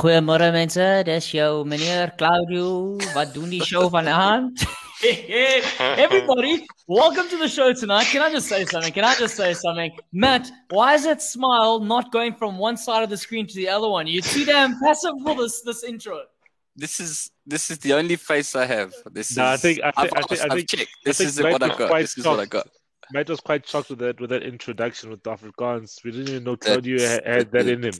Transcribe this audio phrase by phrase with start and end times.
[0.00, 1.04] Hallo, goeiemôre mense.
[1.04, 2.96] Dis jou meneer Claudio.
[3.14, 4.62] Wat doen die show vanaand?
[5.98, 8.06] Everybody, welcome to the show tonight.
[8.10, 8.92] Can I just say something?
[8.94, 9.90] Can I just say something?
[10.12, 13.68] Matt, why is that smile not going from one side of the screen to the
[13.68, 14.06] other one?
[14.06, 16.22] You're too damn passive for this this intro.
[16.76, 18.94] This is this is the only face I have.
[19.12, 19.60] This No, I is.
[19.60, 20.90] think- I I've think- I asked, think- I I've think- checked.
[20.96, 21.98] I This think is what I was got.
[21.98, 22.50] This is what I shocked.
[22.52, 22.68] got.
[23.12, 26.02] Matt was quite shocked with that with that introduction with the Afrikaans.
[26.04, 27.92] We didn't even know Claudio had, had that in him.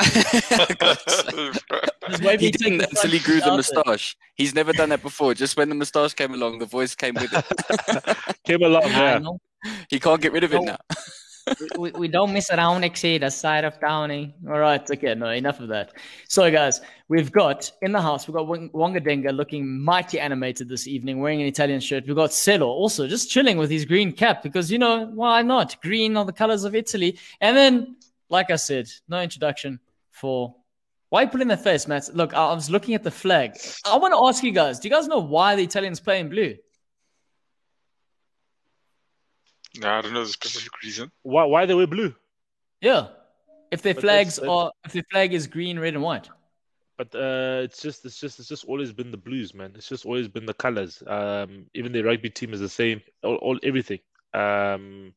[2.08, 4.16] Just he till you take didn't until he grew the moustache.
[4.34, 5.34] He's never done that before.
[5.34, 8.16] Just when the moustache came along, the voice came with it.
[8.44, 9.20] Came along, yeah.
[9.90, 10.76] he can't get rid of it now.
[11.78, 14.34] We, we don't mess around, Exceed, the side of Downey.
[14.44, 14.50] Eh?
[14.50, 15.92] All right, okay, no, enough of that.
[16.28, 20.68] So, guys, we've got in the house, we've got Wang- Wonga Denga looking mighty animated
[20.68, 22.06] this evening, wearing an Italian shirt.
[22.06, 25.80] We've got Celo also just chilling with his green cap because, you know, why not?
[25.82, 27.18] Green are the colors of Italy.
[27.40, 27.96] And then,
[28.28, 29.80] like I said, no introduction
[30.10, 30.56] for.
[31.08, 32.10] Why you putting the face, Matt?
[32.14, 33.56] Look, I was looking at the flag.
[33.86, 36.28] I want to ask you guys do you guys know why the Italians play in
[36.28, 36.56] blue?
[39.65, 41.10] no, I don't know the specific reason.
[41.22, 42.14] Why why they wear blue?
[42.80, 43.08] Yeah.
[43.70, 46.28] If their But flags that's- are, if their flag is green, red, and white.
[46.96, 49.72] But uh, it's just it's just it's just always been the blues, man.
[49.74, 51.02] It's just always been the colors.
[51.06, 53.02] Um, even the rugby team is the same.
[53.22, 53.98] All, all everything.
[54.32, 55.12] Um,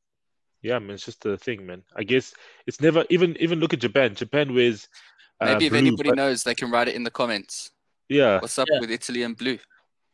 [0.62, 0.96] yeah, man.
[0.96, 1.84] It's just a thing, man.
[1.96, 2.34] I guess
[2.68, 4.14] it's never even even look at Japan.
[4.16, 4.90] Japan wears
[5.40, 7.72] uh, Maybe if blue, anybody but- knows, they can write it in the comments.
[8.10, 8.40] yeah.
[8.42, 8.80] What's up Yeah.
[8.82, 9.58] with Italy and blue?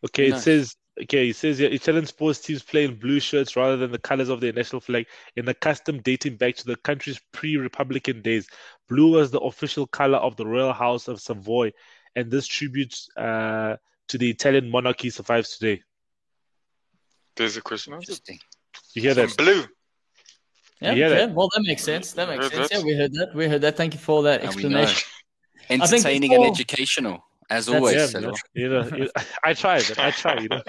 [0.05, 0.35] Okay, No.
[0.35, 3.91] it says okay, he says yeah, Italian sports teams play in blue shirts rather than
[3.91, 8.21] the colors of their national flag in a custom dating back to the country's pre-Republican
[8.21, 8.47] days.
[8.87, 11.71] Blue was the official color of the royal house of Savoy,
[12.15, 13.75] and this tribute uh,
[14.07, 15.81] to the Italian monarchy survives today.
[17.35, 17.93] There's a question.
[17.93, 18.39] Interesting.
[18.93, 19.37] You hear From that?
[19.37, 19.65] blue.
[20.81, 21.25] Yeah, You hear okay.
[21.25, 21.33] that?
[21.33, 22.13] Well, that makes sense.
[22.13, 22.69] That makes sense.
[22.69, 22.79] that?
[22.79, 23.35] Yeah, we heard that.
[23.35, 23.75] We heard that.
[23.77, 24.79] Thank you for that And we know.
[24.79, 25.09] explanation.
[25.69, 27.95] Entertaining and educational, as That's- always.
[27.95, 28.25] Yeah, Celo.
[28.25, 28.33] man.
[28.53, 29.09] You know, you,
[29.43, 29.75] I try.
[29.97, 30.39] I try.
[30.41, 30.61] You know.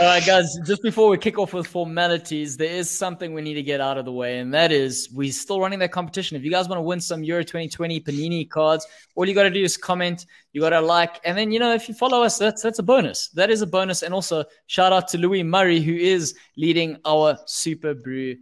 [0.00, 0.58] All right, guys.
[0.66, 3.98] Just before we kick off with formalities, there is something we need to get out
[3.98, 6.36] of the way, and that is we're still running that competition.
[6.36, 9.50] If you guys want to win some Euro 2020 Panini cards, all you got to
[9.50, 10.26] do is comment.
[10.52, 12.82] You got to like, and then you know if you follow us, that's that's a
[12.82, 13.28] bonus.
[13.28, 17.38] That is a bonus, and also shout out to Louis Murray who is leading our
[17.46, 18.36] Super Brew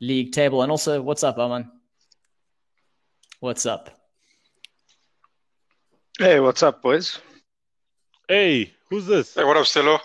[0.00, 1.70] League table, and also what's up, Aman?
[3.40, 4.01] What's up?
[6.18, 7.18] Hey, what's up, boys?
[8.28, 9.34] Hey, who's this?
[9.34, 9.98] Hey, what up, Stelo?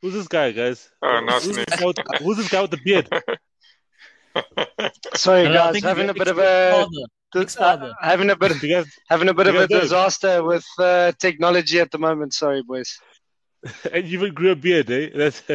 [0.00, 0.88] Who's this guy, guys?
[1.02, 1.64] Oh, nice who's, name.
[1.68, 3.08] this guy with, who's this guy with the beard?
[5.14, 6.86] Sorry, And I guys, having a bit of a father.
[7.34, 7.86] Nick's father.
[7.86, 9.80] uh, having a bit guys, having a bit of a guys know.
[9.80, 12.34] disaster with uh, technology at the moment.
[12.34, 12.96] Sorry, boys.
[13.92, 15.10] and you even grew a beard, eh?
[15.14, 15.42] That's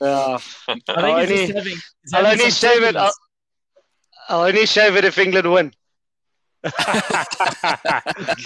[0.00, 0.38] Uh,
[0.68, 1.76] I think I'll he's only, having.
[2.14, 2.94] I'll only shave it.
[2.94, 3.18] I'll, turbulence.
[4.28, 5.72] I'll only shave it if England win.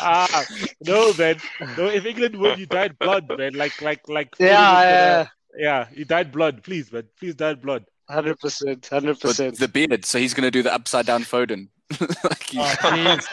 [0.01, 0.45] Ah,
[0.87, 1.37] no, man.
[1.77, 3.55] No, if England win, you died blood, man.
[3.55, 4.35] Like, like, like.
[4.39, 5.87] Yeah, yeah, yeah, yeah.
[5.95, 7.05] You died blood, please, man.
[7.19, 7.85] Please died blood.
[8.09, 9.59] hundred percent, hundred percent.
[9.59, 11.69] the beard, so he's going to do the upside down Foden.
[12.25, 13.29] like he- Oh, please.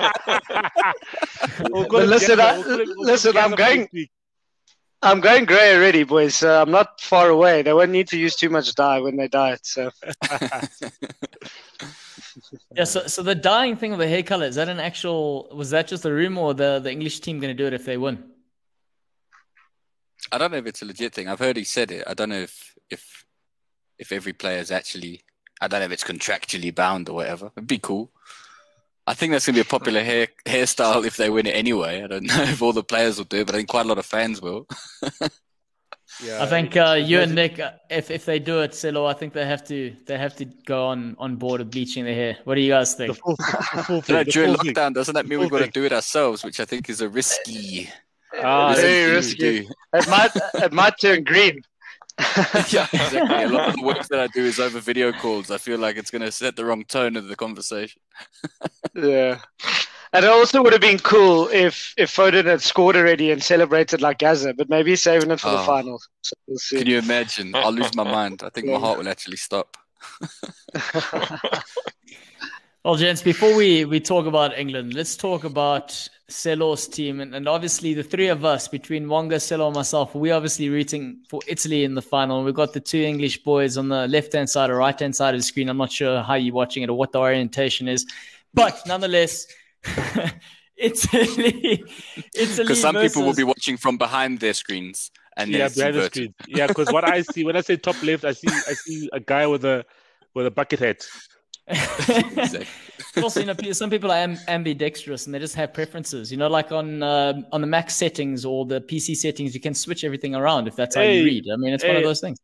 [1.71, 2.43] We'll call listen, Gazza.
[2.43, 3.87] I, we'll we'll listen, I'm going-
[5.01, 6.35] I'm going grey already, boys.
[6.35, 7.61] So I'm not far away.
[7.61, 9.65] They won't need to use too much dye when they dye it.
[9.65, 9.91] So
[12.75, 15.69] Yeah, so, so the dying thing of the hair color, is that an actual, was
[15.71, 17.97] that just a rumor or the, the English team going to do it if they
[17.97, 18.23] win?
[20.31, 21.27] I don't know if it's a legit thing.
[21.27, 22.03] I've heard he said it.
[22.05, 23.25] I don't know if if
[23.97, 25.23] if every player is actually.
[25.61, 27.51] I don't know if it's contractually bound or whatever.
[27.57, 28.11] It'd be cool.
[29.07, 32.03] I think that's gonna be a popular hair hairstyle if they win it anyway.
[32.03, 33.89] I don't know if all the players will do it, but I think quite a
[33.89, 34.67] lot of fans will.
[36.23, 39.13] Yeah, I think uh, you and Nick, uh, if if they do it, Celo, I
[39.13, 42.37] think they have to they have to go on on board with bleaching their hair.
[42.43, 43.17] What do you guys the think?
[43.17, 44.15] full, the full thing.
[44.15, 44.73] know, during full thing.
[44.73, 46.99] lockdown, doesn't that mean full we've got to do it ourselves, which I think is
[47.01, 47.89] a risky,
[48.43, 49.69] Ah, risky Very thing risky.
[49.93, 51.61] it might it might turn green.
[52.69, 53.43] yeah, exactly.
[53.43, 55.49] A lot of the work that I do is over video calls.
[55.51, 58.01] I feel like it's going to set the wrong tone of the conversation.
[58.93, 59.39] Yeah.
[60.13, 64.01] And it also would have been cool if if Foden had scored already and celebrated
[64.01, 65.65] like Gazza, but maybe he's saving it for the Oh.
[65.65, 66.01] final.
[66.21, 66.77] So we'll see.
[66.79, 67.53] Can you imagine?
[67.55, 68.41] I'll lose my mind.
[68.43, 69.77] I think my heart will actually stop.
[72.85, 75.89] Well, gents, before we, we talk about England, let's talk about
[76.29, 77.19] Celo's team.
[77.19, 81.19] And, and obviously, the three of us, between Wonga, Celo, and myself, we're obviously rooting
[81.29, 82.41] for Italy in the final.
[82.41, 85.35] We've got the two English boys on the left hand side or right hand side
[85.35, 85.67] of the screen.
[85.67, 88.05] I'm not sure how you're watching it or what the orientation is.
[88.53, 89.45] But nonetheless,
[90.77, 91.83] Italy.
[92.33, 95.87] Italy Because some people will be watching from behind their screens and yeah, behind the
[95.87, 96.11] inverted.
[96.11, 96.33] screen.
[96.47, 99.19] Yeah, because what I see when I say top left, I see I see a
[99.19, 99.85] guy with a
[100.33, 101.05] with a bucket hat.
[101.69, 102.65] Exactly.
[103.21, 106.31] also, you know, some people are ambidextrous and they just have preferences.
[106.31, 109.73] You know, like on um on the Mac settings or the PC settings, you can
[109.73, 111.45] switch everything around if that's how you read.
[111.51, 112.37] I mean, it's one of those things.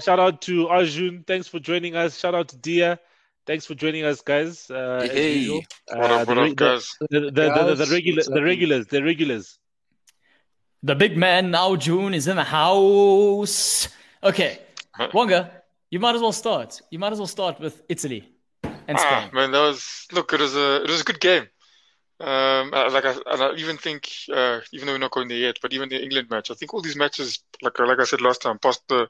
[0.00, 1.24] Shout out to Arjun.
[1.26, 2.18] Thanks for joining us.
[2.18, 3.00] Shout out to Dia.
[3.48, 4.70] Thanks for joining us, guys.
[4.70, 5.48] Uh, as Hey.
[5.48, 6.84] What Uh, up, the, what up, guys?
[7.00, 9.58] the, the, the, the, the, regular, the regulars, the regulars.
[10.82, 13.88] The big man now, June, is in the house.
[14.22, 14.58] Okay,
[14.94, 15.08] Huh?
[15.14, 15.50] Wonga,
[15.90, 16.80] you might as well start.
[16.90, 18.28] You might as well start with Italy
[18.62, 19.30] and Ah, Spain.
[19.32, 20.32] man, that was look.
[20.34, 21.46] It was a it was a good game.
[22.20, 25.38] Um, uh, like I, and I even think, uh, even though we're not going there
[25.38, 28.20] yet, but even the England match, I think all these matches, like like I said
[28.20, 29.08] last time, past the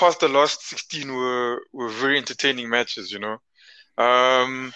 [0.00, 3.12] past the last 16 were were very entertaining matches.
[3.12, 3.36] You know.
[3.98, 4.72] Um,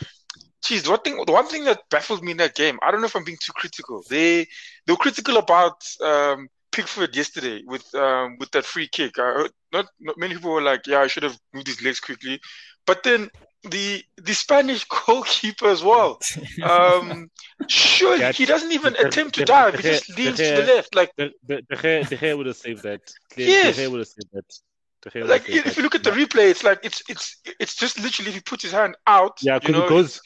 [0.64, 3.00] geez, the one thing the one thing that baffled me in that game, I don't
[3.00, 4.02] know if I'm being too critical.
[4.10, 4.46] They
[4.84, 9.18] they were critical about um, Pickford yesterday with um, with that free kick.
[9.18, 12.00] I heard, not, not many people were like, yeah, I should have moved his legs
[12.00, 12.38] quickly,
[12.86, 13.30] but then
[13.70, 16.18] the the Spanish goalkeeper as well.
[16.62, 17.30] Um,
[17.68, 19.74] sure, Yeah, he doesn't even the- attempt to the- dive.
[19.76, 20.94] He just the- leans the- to the left.
[20.94, 23.00] Like, The, the, the, hair, the hair would have saved that.
[23.36, 23.74] The, Yes.
[23.76, 24.48] the hair would have saved that.
[25.04, 27.36] The hair would like have if you look at the replay, it's like it's it's
[27.60, 30.20] it's just literally if he puts his hand out, Yeah, you because know, it goes.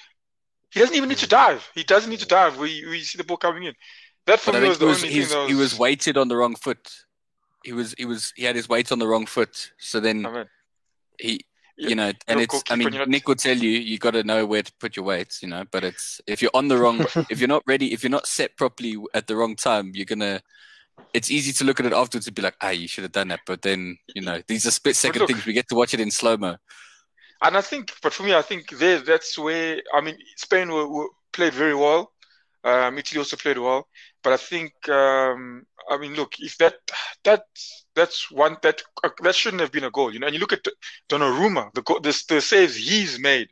[0.71, 1.69] he doesn't even need to dive.
[1.75, 2.57] He doesn't need to dive.
[2.59, 3.75] We we see the ball coming in.
[4.27, 6.17] That for But me was he the was, only he's, thing that he was weighted
[6.17, 6.89] on the wrong foot.
[7.65, 9.73] He was he was he had his weight on the wrong foot.
[9.79, 10.45] So then I mean,
[11.19, 11.45] he
[11.77, 14.63] you know and it's I mean Nick will tell you you got to know where
[14.63, 15.65] to put your weights, you know.
[15.71, 18.57] But it's if you're on the wrong if you're not ready if you're not set
[18.57, 20.41] properly at the wrong time, you're gonna.
[21.15, 23.29] It's easy to look at it afterwards and be like, ah, you should have done
[23.29, 23.41] that.
[23.47, 25.45] But then you know these are split second look- things.
[25.47, 26.57] We get to watch it in slow mo.
[27.41, 30.89] And I think, but for me, I think there that's where I mean Spain were,
[30.89, 32.13] were played very well.
[32.65, 33.87] Um, Italy also played well,
[34.25, 36.75] but I think um, I mean, look, if that
[37.25, 37.45] that
[37.95, 40.27] that's one that uh, that shouldn't have been a goal, you know.
[40.27, 40.67] And you look at
[41.09, 43.49] Donnarumma, the goal, the, the saves he's made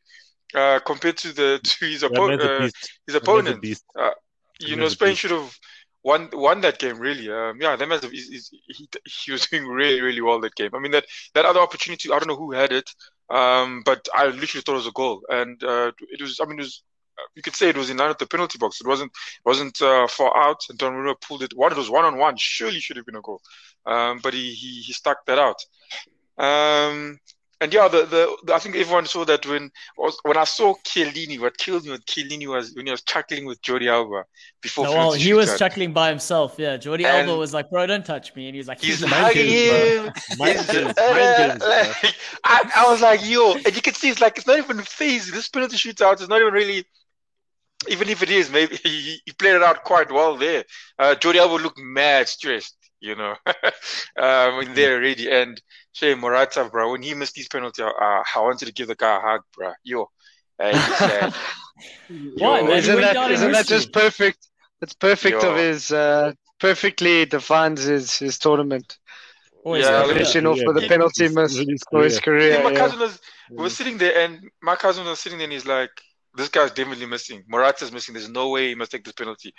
[0.54, 2.70] uh, compared to the to his, Yeah, oppo- man's uh,
[3.06, 3.62] his opponent.
[3.62, 3.84] beast.
[4.58, 5.56] You know, Spain should have
[6.06, 7.30] won won that game really.
[7.30, 7.76] Um, yeah,
[8.10, 10.70] he's, he's, he he was doing really really well that game.
[10.74, 12.88] I mean that that other opportunity, I don't know who had it,
[13.28, 16.38] um, but I literally thought it was a goal, and uh, it was.
[16.40, 16.82] I mean, it was.
[17.34, 18.80] You could say it was in line with the penalty box.
[18.80, 19.10] It wasn't
[19.44, 21.56] wasn't uh, far out, and Donnarumma pulled it.
[21.56, 22.36] One, it was one on one.
[22.36, 23.40] Surely should have been a goal,
[23.86, 25.60] um, but he, he he stuck that out.
[26.38, 27.18] Um,
[27.60, 29.70] and yeah, the, the, the I think everyone saw that when
[30.22, 31.40] when I saw Chiellini.
[31.40, 34.24] What killed me with Chiellini was when he was chuckling with Jordi Alba
[34.60, 34.84] before.
[34.84, 35.58] No, well, he was shootout.
[35.58, 36.56] chuckling by himself.
[36.58, 39.00] Yeah, Jordi And- Alba was like, "Bro, don't touch me," and he was like, He's
[39.00, 40.12] "He's hugging him.
[40.38, 41.62] Mind games, mind games,
[42.44, 45.30] I, I was like, yo, and you can see it's like it's not even phase.
[45.30, 46.84] This penalty shootout is not even really.
[47.88, 50.64] Even if it is, maybe he, he played it out quite well there.
[50.98, 53.34] Uh, Jordi Alba looked mad stressed, you know,
[54.18, 55.30] um, in there already.
[55.30, 55.60] And
[55.92, 59.16] Shea Morata, bro, when he missed his penalty, uh, I wanted to give the guy
[59.16, 59.72] a hug, bro.
[59.84, 60.10] Yo,
[60.60, 61.28] he's, uh,
[62.38, 62.84] Why, yo, man?
[62.84, 64.48] He Isn't went that down in isn't that just perfect?
[64.82, 65.48] It's perfect Yo.
[65.48, 68.98] of his uh, perfectly defines his his tournament.
[69.64, 70.14] Always Yeah, like that.
[70.14, 70.88] Finishing off with a Yeah.
[70.88, 72.50] penalty miss Really for his career.
[72.50, 72.80] Yeah, my yeah.
[72.80, 73.20] cousin was
[73.56, 75.90] we were sitting there, and my cousin was sitting there, and he's like,
[76.34, 77.44] "This guy's definitely missing.
[77.48, 78.14] Morata's missing.
[78.14, 79.52] There's no way he must take this penalty."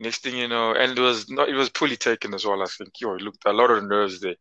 [0.00, 1.48] Next thing you know, and it was not.
[1.48, 2.60] It was poorly taken as well.
[2.62, 3.00] I think.
[3.00, 4.34] Yo, it looked a lot of nerves there.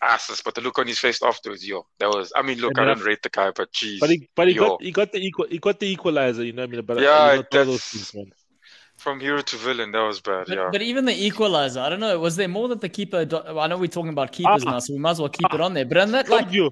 [0.00, 2.32] Asses, but the look on his face afterwards, yo, that was.
[2.34, 4.54] I mean, look, And I don't rate the guy, but geez, But he, but he
[4.54, 6.84] yo, got he got the equal he got the equalizer, you know what I mean?
[6.86, 8.32] But Yeah, you those that's- things, man.
[8.96, 10.46] from hero to villain, that was bad.
[10.48, 12.18] But, Yeah, but even the equalizer, I don't know.
[12.18, 13.26] Was there more that the keeper?
[13.26, 14.70] do- I know we're talking about keepers Ah.
[14.70, 15.84] now, so we might as well keep it on there.
[15.84, 16.70] But on that, Told like, you.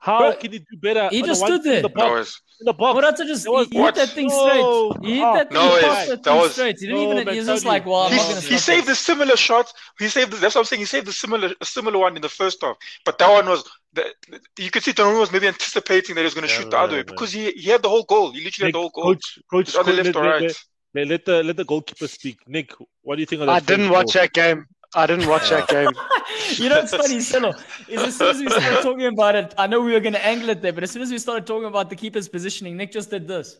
[0.00, 1.08] How Bro, can he do better?
[1.10, 1.76] he just the one stood there.
[1.78, 2.28] In the no, box.
[2.28, 2.94] it's, In the box.
[2.94, 3.94] Morata just That was- he, he hit What?
[3.96, 4.90] that thing No.
[4.92, 5.06] straight.
[5.08, 5.54] He hit that thing.
[5.58, 6.76] No, he it's- that that was- straight.
[6.78, 7.24] He didn't No, even.
[7.24, 9.00] man, He was just like, "Well, I'm he, not going to he stop." saved this.
[9.00, 9.72] a similar shot.
[9.98, 10.32] He saved.
[10.34, 10.80] That's what I'm saying.
[10.80, 12.76] He saved a similar, a similar one in the first half.
[13.04, 13.64] But that one was.
[13.94, 14.04] The,
[14.58, 16.78] you could see Donnarumma was maybe anticipating that he was going to Yeah, shoot the
[16.78, 17.06] other way man.
[17.06, 18.30] because he he had the whole goal.
[18.32, 19.04] He literally Nick, had the whole goal.
[19.14, 20.56] coach, coach, It's coach, left let, or right.
[20.94, 22.38] let, let the let the goalkeeper speak.
[22.46, 23.54] Nick, what do you think of that?
[23.54, 24.22] I didn't watch goal?
[24.22, 24.66] that game.
[24.94, 25.90] I didn't watch that game.
[26.56, 27.54] you know what's funny, Silo?
[27.88, 30.24] Is as soon as we started talking about it, I know we were going to
[30.24, 32.92] angle it there, but as soon as we started talking about the keeper's positioning, Nick
[32.92, 33.58] just did this.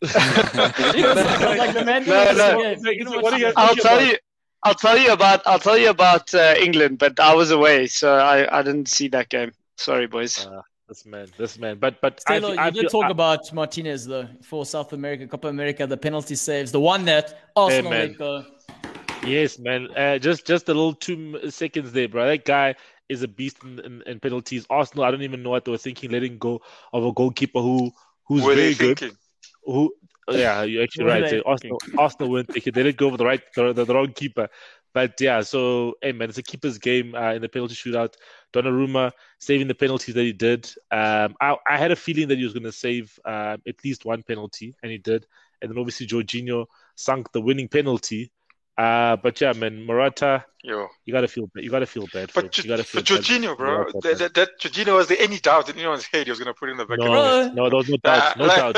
[0.02, 2.04] Like, the man.
[2.06, 3.20] No, no.
[3.20, 3.52] What are you?
[3.56, 4.16] I'll tell you.
[4.62, 5.42] I'll tell you about.
[5.46, 9.08] I'll tell you about uh, England, but I was away, so I, I didn't see
[9.08, 9.52] that game.
[9.76, 10.46] Sorry, boys.
[10.46, 11.78] Uh, this man, this man.
[11.78, 14.92] But but I, Taylor, I you did feel- talk I- about Martinez though for South
[14.92, 18.08] America, Copa America, the penalty saves, the one that Arsenal man.
[18.08, 18.44] let go.
[19.22, 19.88] Yes, man.
[19.96, 22.26] Uh, just just a little two seconds there, bro.
[22.26, 22.76] That guy
[23.08, 24.66] is a beast in, in, in penalties.
[24.70, 26.60] Arsenal, I don't even know what they were thinking, letting go
[26.92, 27.90] of a goalkeeper who
[28.24, 28.98] who's Were very good.
[28.98, 29.18] thinking?
[29.64, 29.94] Who,
[30.30, 31.22] yeah, you're actually right.
[31.24, 32.72] they So Arsenal, Arsenal weren't thinking.
[32.72, 34.48] They didn't go for the right, the, the, the wrong keeper.
[34.94, 38.14] but yeah, so hey man, it's a keeper's game uh, in the penalty shootout.
[38.52, 40.70] Donnarumma saving the penalties that he did.
[40.90, 44.04] Um, I, I had a feeling that he was going to save uh, at least
[44.04, 45.26] one penalty, and he did.
[45.60, 48.30] And then obviously Jorginho sunk the winning penalty.
[48.78, 50.86] Uh, but yeah, man, Morata, Yo.
[51.04, 52.30] you gotta feel bad you gotta feel bad.
[52.30, 52.64] For, But, him.
[52.64, 55.38] You gotta feel bad Jorginho, for bro, Morata, that, that, that Jorginho, was there any
[55.40, 57.06] doubt in anyone's head he was going to put in the back No,
[57.46, 58.74] of no, there was no doubt, no doubt.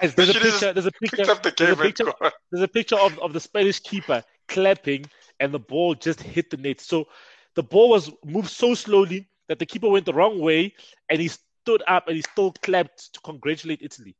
[0.00, 0.72] Guys, There's a picture.
[0.72, 1.24] There's a picture.
[1.24, 2.12] the There's a picture.
[2.50, 5.06] There's a picture of, of the Spanish keeper clapping,
[5.38, 6.80] and the ball just hit the net.
[6.80, 7.06] So
[7.54, 10.74] the ball was moved so slowly that the keeper went the wrong way,
[11.08, 14.16] and he stood up and he still clapped to congratulate Italy.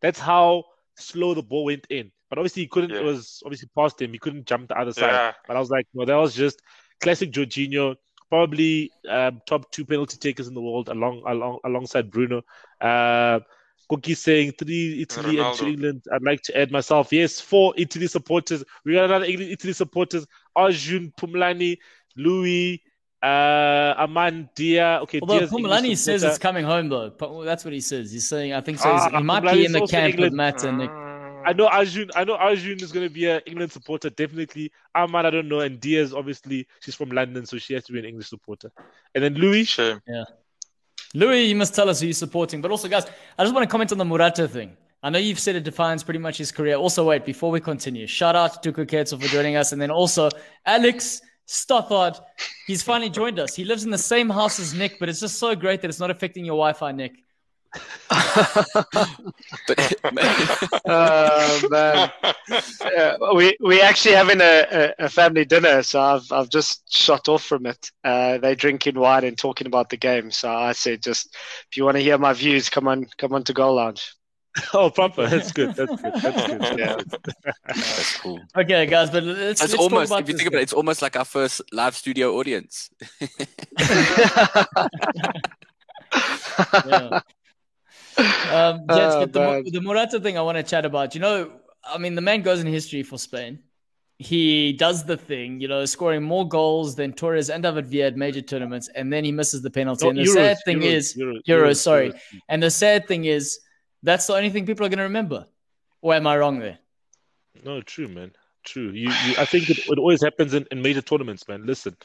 [0.00, 0.64] That's how
[1.00, 2.10] slow the ball went in.
[2.28, 2.92] But obviously, he couldn't.
[2.92, 4.12] It was obviously past him.
[4.12, 5.10] He couldn't jump the other side.
[5.10, 5.32] Yeah.
[5.46, 6.62] But I was like, no, that was just
[7.00, 7.96] classic Jorginho.
[8.28, 12.42] Probably um, top two penalty takers in the world, along along alongside Bruno.
[12.80, 13.40] Uh,
[13.88, 16.04] Cookie saying three Italy and two England.
[16.12, 17.12] I'd like to add myself.
[17.12, 18.62] Yes, four Italy supporters.
[18.84, 20.28] We got another Italy supporters.
[20.54, 21.78] Arjun Pumlani,
[22.16, 22.80] Louis,
[23.22, 25.00] uh, Aman Dia.
[25.02, 27.10] Okay, Although Dia's English says it's coming home though.
[27.10, 28.12] But that's what he says.
[28.12, 28.90] He's saying I think so.
[28.90, 30.90] Ah, he might Pumulani be in the also camp with Matt and Nick.
[31.44, 32.10] I know Arjun.
[32.14, 34.70] I know Arjun is going to be an England supporter, definitely.
[34.94, 37.98] Aman, I don't know, and Diaz, obviously, she's from London, so she has to be
[37.98, 38.70] an English supporter.
[39.14, 40.00] And then Louis, Shame.
[41.14, 42.60] Louis, you must tell us who you're supporting.
[42.60, 43.06] But also, guys,
[43.38, 44.76] I just want to comment on the Morata thing.
[45.02, 46.76] I know you've said it defines pretty much his career.
[46.76, 49.72] Also, wait, before we continue, shout out to Kuketsu for joining us.
[49.72, 50.28] And then also,
[50.66, 52.20] Alex Stothard,
[52.68, 53.56] he's finally joined us.
[53.56, 55.98] He lives in the same house as Nick, but it's just so great that it's
[55.98, 57.24] not affecting your Wi Fi, Nick.
[59.66, 59.94] But
[60.86, 62.10] Oh man,
[62.84, 67.28] Yeah, we we actually having a, a, a family dinner, so I've I've just shot
[67.28, 67.90] off from it.
[68.04, 71.34] Uh, they drinking wine and talking about the game, so I said, just
[71.70, 74.14] if you want to hear my views, come on, come on to Goal Lounge.
[74.74, 75.26] oh, proper.
[75.28, 75.74] That's good.
[75.74, 76.12] That's good.
[76.14, 76.60] That's good.
[76.60, 76.96] That's Yeah.
[76.96, 77.34] good.
[77.66, 78.40] that's cool.
[78.56, 80.72] Okay, guys, but let's, It's let's almost, talk about if you think about it, it's
[80.72, 82.90] almost like our first live studio audience.
[86.86, 87.20] yeah.
[88.50, 89.64] Um, Jets, Oh, but the, man.
[89.70, 91.14] the Morata thing I want to chat about.
[91.14, 91.52] You know,
[91.84, 93.60] I mean, the man goes in history for Spain.
[94.18, 98.16] He does the thing, you know, scoring more goals than Torres and David Villa at
[98.16, 100.04] major tournaments, and then he misses the penalty.
[100.04, 102.10] No, and the Euros, sad thing Euros, is, Euros, Euros, sorry.
[102.10, 102.20] Euros.
[102.50, 103.58] and the sad thing is,
[104.02, 105.46] that's the only thing people are going to remember.
[106.02, 106.78] Or am I wrong there?
[107.64, 108.32] No, true, man.
[108.64, 108.90] True.
[108.90, 111.66] You, you I think it, it always happens in, in major tournaments, man.
[111.66, 111.96] Listen,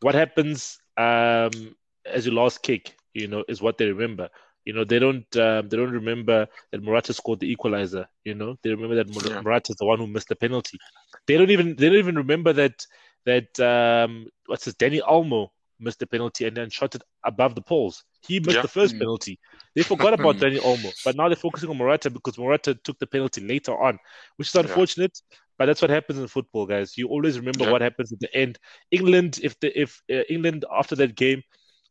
[0.00, 1.74] what happens um,
[2.06, 4.28] as your last kick, you know, is what they remember.
[4.64, 8.06] You know, they don't um, they don't remember that Morata scored the equalizer.
[8.24, 9.40] You know, they remember that Mor- Yeah.
[9.42, 10.78] Morata is the one who missed the penalty.
[11.26, 12.86] They don't even they don't even remember that
[13.24, 15.48] that um, what's his Dani Olmo
[15.80, 18.04] missed the penalty and then shot it above the poles.
[18.26, 18.62] He missed Yeah.
[18.62, 19.00] the first Mm.
[19.00, 19.38] penalty.
[19.74, 23.06] They forgot about Dani Olmo, but now they're focusing on Morata because Morata took the
[23.06, 23.98] penalty later on,
[24.36, 25.16] which is unfortunate.
[25.56, 26.96] But that's what happens in football, guys.
[26.96, 27.72] You always remember Yeah.
[27.72, 28.58] what happens at the end.
[28.90, 31.42] England, if the if uh, England after that game,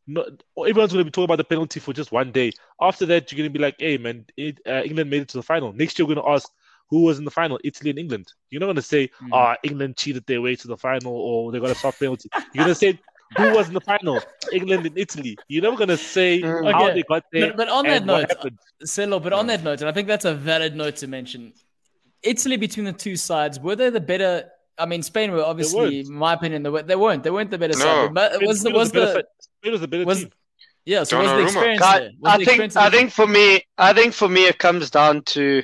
[0.06, 0.22] no,
[0.66, 2.50] everyone's going to be talking about the penalty for just one day.
[2.80, 5.36] After that, you're going to be like, "Hey, man, it, uh, England made it to
[5.36, 6.50] the final." Next year, we're going to ask
[6.88, 8.32] who was in the final, Italy and England.
[8.48, 9.28] You're not going to say, Mm.
[9.34, 12.30] "Ah, England cheated their way to the final," or they got a soft penalty.
[12.54, 12.98] You're going to say.
[13.36, 14.20] Who was in the final?
[14.52, 15.36] England and Italy.
[15.48, 16.72] You're never gonna say Mm.
[16.72, 17.48] how they got there.
[17.48, 18.58] But, but on that and what note, happened.
[18.84, 21.52] Silo, but on that note, and I think that's a valid note to mention.
[22.22, 24.48] Italy between the two sides, were they the better?
[24.78, 27.22] I mean, Spain were obviously, in my opinion, they, were, they weren't.
[27.22, 27.84] They weren't the better No.
[27.84, 28.14] side.
[28.14, 29.26] But Spain- was the Spain was a better the fi-
[29.60, 30.30] Spain was a better was- team.
[30.84, 31.04] yeah?
[31.04, 32.10] So was the experience I, there?
[32.20, 33.00] Was I the think experience I there?
[33.00, 35.62] think for me, I think for me, it comes down to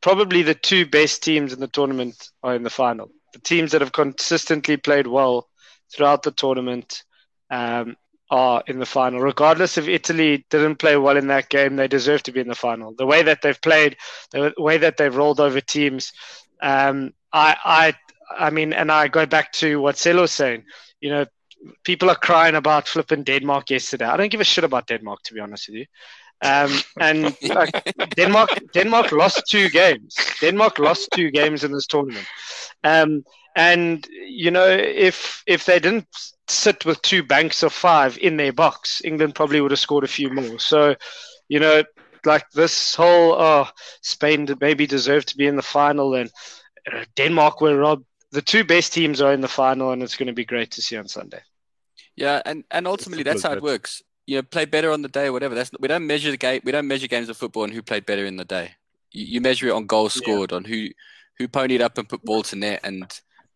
[0.00, 3.10] probably the two best teams in the tournament are in the final.
[3.32, 5.48] The teams that have consistently played well
[5.94, 7.04] throughout the tournament
[7.50, 7.96] um,
[8.30, 9.20] are in the final.
[9.20, 12.54] Regardless if Italy didn't play well in that game, they deserve to be in the
[12.54, 12.94] final.
[12.96, 13.96] The way that they've played,
[14.32, 16.12] the way that they've rolled over teams,
[16.62, 17.94] um, I, I,
[18.46, 20.64] I mean, and I go back to what Celo's saying.
[21.00, 21.26] You know,
[21.84, 24.06] people are crying about flipping Denmark yesterday.
[24.06, 25.86] I don't give a shit about Denmark, to be honest with you.
[26.42, 27.36] Um, and
[28.16, 30.16] Denmark, Denmark lost two games.
[30.40, 32.26] Denmark lost two games in this tournament.
[32.82, 33.24] Um,
[33.54, 36.08] and you know, if if they didn't
[36.48, 40.08] sit with two banks of five in their box, England probably would have scored a
[40.08, 40.58] few more.
[40.58, 40.94] So,
[41.48, 41.84] you know,
[42.24, 43.68] like this whole oh,
[44.02, 46.30] Spain maybe deserved to be in the final, and
[46.92, 48.04] uh, Denmark were robbed.
[48.32, 50.82] The two best teams are in the final, and it's going to be great to
[50.82, 51.40] see on Sunday.
[52.16, 54.02] Yeah, and, and ultimately that's as how it works.
[54.26, 55.54] You know, play better on the day or whatever.
[55.54, 56.62] That's we don't measure the game.
[56.64, 58.72] We don't measure games of football on who played better in the day.
[59.12, 60.22] You, you measure it on goals Yeah.
[60.22, 60.88] scored, on who
[61.38, 62.80] who ponied up and put ball to net.
[62.84, 63.06] And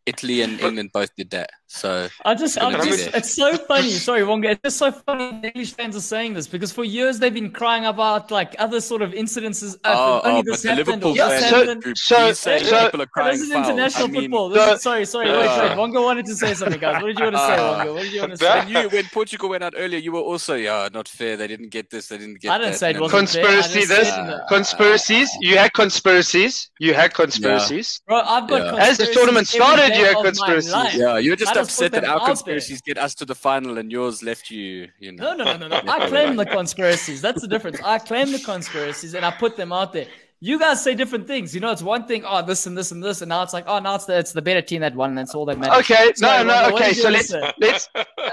[0.08, 1.50] Italy and England both did that.
[1.70, 3.90] So I just, I'm just, it's so funny.
[4.08, 4.50] Sorry, Wonga.
[4.52, 5.38] It's just so funny.
[5.42, 8.80] The English fans are saying this because for years they've been crying about like other
[8.80, 9.74] sort of incidences.
[9.84, 11.82] Uh, Oh, only oh, this but the happened Liverpool or Yeah, this so- happened.
[11.82, 13.62] group, so- you so- people are crying This is foul.
[13.64, 14.48] international I mean, football.
[14.48, 15.76] This So- is, sorry, sorry, wait, Uh, wait.
[15.76, 17.02] Wonga wanted to say something, guys.
[17.02, 17.92] What did you want to say, Uh, Wonga?
[17.92, 18.58] What did you want to say?
[18.60, 21.36] And you, when Portugal went out earlier, you were also, yeah, not fair.
[21.36, 22.08] They didn't get this.
[22.08, 22.78] They didn't get I didn't that.
[22.78, 24.48] say it wasn't Conspiracy just this, said that.
[24.48, 25.28] conspiracies.
[25.40, 26.70] You had conspiracies.
[26.80, 28.00] You had conspiracies.
[28.06, 28.86] Bro, I've got Yeah.
[28.88, 30.72] As the tournament started, you had conspiracies.
[30.94, 32.28] Yeah, you're just upset put that them our out there.
[32.28, 35.34] conspiracies get us to the final and yours left you, you know.
[35.34, 35.92] No, no, no, no, no.
[35.92, 37.20] I claim the conspiracies.
[37.20, 37.78] That's the difference.
[37.84, 40.06] I claim the conspiracies and I put them out there.
[40.40, 41.52] You guys say different things.
[41.52, 43.64] You know, it's one thing, oh, this and this and this, and now it's like,
[43.66, 45.80] oh, now it's the it's the better team that won, and that's all that matters.
[45.80, 46.76] Okay, Sorry, no, no.
[46.76, 47.52] Okay, so wanna let's say?
[47.58, 47.88] let's.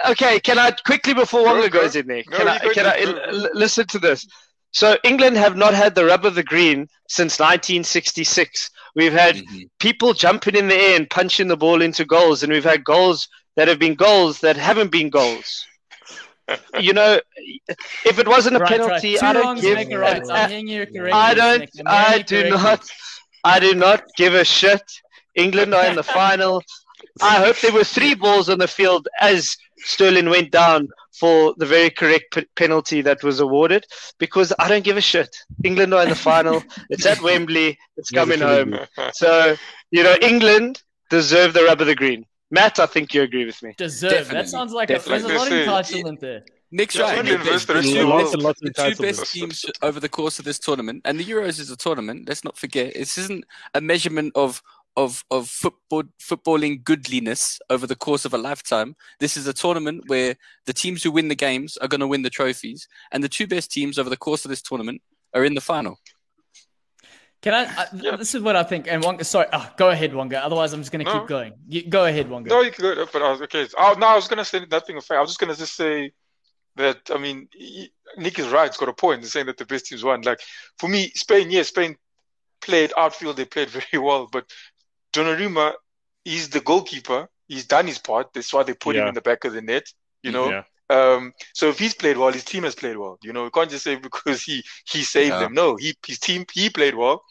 [0.09, 1.81] Okay, can I quickly before Go, Wonga go.
[1.81, 2.21] goes in there?
[2.29, 4.27] No, Can I can you I listen to this?
[4.71, 8.69] So England have not had the rub of the green since 1966.
[8.95, 9.69] We've had Mhm.
[9.79, 13.27] people jumping in the air and punching the ball into goals, and we've had goals
[13.55, 15.65] that have been goals that haven't been goals.
[16.79, 17.19] you know,
[18.05, 19.23] if it wasn't a Right, penalty, right.
[19.23, 19.75] I don't give.
[19.77, 20.21] make a right.
[20.29, 21.11] I'm hearing you correctly.
[21.11, 21.61] I don't.
[21.61, 22.87] I'm hearing I you do not.
[23.43, 24.83] I do not give a shit.
[25.35, 26.61] England are in the final.
[27.21, 31.65] I hope there were three balls on the field as Sterling went down for the
[31.65, 33.85] very correct p- penalty that was awarded
[34.19, 35.35] because I don't give a shit.
[35.63, 36.63] England are in the final.
[36.89, 37.77] It's at Wembley.
[37.97, 38.77] It's coming home.
[39.13, 39.55] So,
[39.91, 42.25] you know, England deserve the rub of the green.
[42.51, 43.73] Matt, I think you agree with me.
[43.77, 44.11] Deserve.
[44.11, 44.35] Definitely.
[44.43, 46.43] That sounds like a, there's a lot of entitlement there.
[46.71, 47.19] Nick's Yeah, right.
[47.19, 48.33] England The- versus the the rest two the Lots world.
[48.33, 51.23] and lots of the two best teams over the course of this tournament, and the
[51.23, 52.27] Euros is a tournament.
[52.27, 54.61] Let's not forget, this isn't a measurement of
[54.97, 58.95] of of football footballing goodliness over the course of a lifetime.
[59.19, 60.35] This is a tournament where
[60.65, 63.47] the teams who win the games are going to win the trophies, and the two
[63.47, 65.01] best teams over the course of this tournament
[65.33, 65.97] are in the final.
[67.41, 67.63] Can I?
[67.65, 68.15] I Yeah.
[68.15, 68.87] This is what I think.
[68.87, 70.43] And Wonga, sorry, oh, go ahead, Wonga.
[70.43, 71.19] Otherwise, I'm just going to No.
[71.19, 71.53] keep going.
[71.67, 72.49] You, go ahead, Wonga.
[72.49, 73.05] No, you can go.
[73.11, 73.67] But I was okay.
[73.77, 75.17] Oh, no, I was gonna say nothing of fact.
[75.17, 76.11] I was just gonna just say
[76.77, 76.99] that.
[77.13, 78.69] I mean, he- Nick is right.
[78.71, 80.21] He's got a point in saying that the best teams won.
[80.21, 80.39] Like
[80.79, 81.51] for me, Spain.
[81.51, 81.97] Yes, Spain
[82.61, 83.37] played outfield.
[83.37, 84.27] They played very well.
[84.31, 84.45] But
[85.15, 85.73] Donnarumma,
[86.25, 87.27] is the goalkeeper.
[87.47, 88.33] He's done his part.
[88.33, 89.83] That's why they put him in the back of the net.
[90.23, 90.49] You know.
[90.49, 90.63] Yeah.
[90.87, 93.17] Um, so if he's played well, his team has played well.
[93.23, 95.39] You know, we can't just say because he he saved Yeah.
[95.39, 95.53] them.
[95.53, 97.23] No, he his team he played well.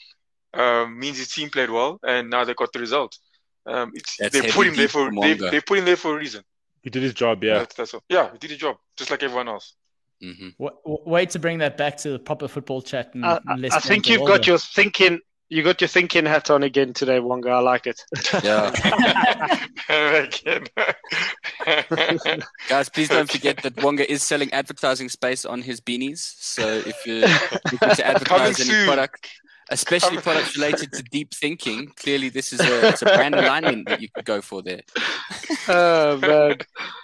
[0.53, 3.19] Um, means his team played well, and now they got the result.
[3.67, 6.43] Um, it's, they put him there for they, they put him there for a reason.
[6.83, 7.43] He did his job.
[7.43, 7.59] Yeah.
[7.59, 8.03] That's, that's all.
[8.09, 9.75] Yeah, he did a job just like everyone else.
[10.23, 13.15] hmm W- w- wait to bring that back to the proper football chat.
[13.15, 13.39] And, I,
[13.73, 14.39] I think you've Wonga.
[14.39, 15.19] got your thinking.
[15.51, 17.51] You got your thinking hat on again today, Wonga.
[17.51, 18.01] I like it.
[18.43, 18.73] Yeah,
[19.89, 20.65] Again.
[22.69, 26.19] guys, please don't forget that Wonga is selling advertising space on his beanies.
[26.39, 27.21] So if you're
[27.71, 28.87] looking to advertise any soon.
[28.87, 29.29] product,
[29.71, 33.89] especially Coming- products related to deep thinking, clearly this is a, it's a brand alignment
[33.89, 34.81] that you could go for there.
[35.67, 36.59] Oh man.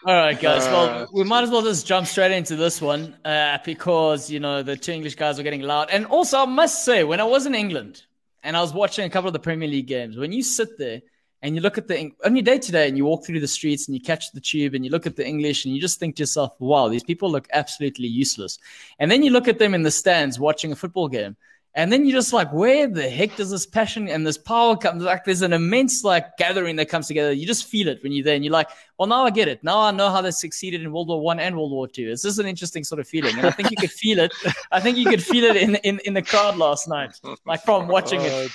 [0.05, 0.67] All right, guys.
[0.67, 4.39] Uh, well, we might as well just jump straight into this one uh, because you
[4.39, 5.89] know the two English guys were getting loud.
[5.91, 8.03] And also, I must say, when I was in England
[8.43, 11.01] and I was watching a couple of the Premier League games, when you sit there
[11.43, 13.49] and you look at the on your day to day and you walk through the
[13.49, 15.99] streets and you catch the tube and you look at the English and you just
[15.99, 18.59] think to yourself, "Wow, these people look absolutely useless."
[18.99, 21.37] And then you look at them in the stands watching a football game.
[21.75, 24.99] And then you're just like, where the heck does this passion and this power come?
[24.99, 27.33] Like, there's an immense like gathering that comes together.
[27.33, 29.63] You just feel it when you're there, and you're like, well, now I get it.
[29.63, 32.11] Now I know how they succeeded in World War One and World War Two.
[32.11, 34.33] It's just an interesting sort of feeling, and I think you could feel it.
[34.73, 37.87] I think you could feel it in in, in the crowd last night, like from
[37.87, 38.33] watching it.
[38.33, 38.49] Oh,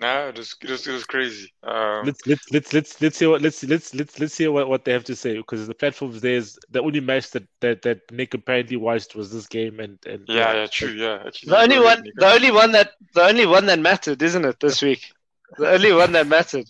[0.00, 1.52] Nah, it was, it was it was crazy.
[1.62, 4.84] Um, let's let's let's let's let's hear what let's let's let's let's hear what, what
[4.84, 8.34] they have to say because the platforms there's the only match that, that that Nick
[8.34, 10.90] apparently watched was this game and and yeah, yeah, true.
[10.92, 12.16] Yeah, actually, The only one, Nico.
[12.16, 14.60] the only one that, the only one that mattered, isn't it?
[14.60, 15.12] This week,
[15.58, 16.66] the only one that mattered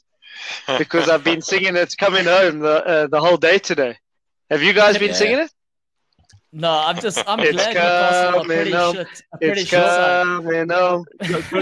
[0.78, 3.96] because I've been singing "It's Coming Home" the uh, the whole day today.
[4.50, 5.14] Have you guys been Yeah.
[5.14, 5.50] singing it?
[6.52, 8.96] No, I'm just I'm It's glad Newcastle are coming pretty home.
[8.96, 9.22] shit.
[9.32, 10.24] A pretty It's shit coming home,
[10.68, 11.04] Claudio,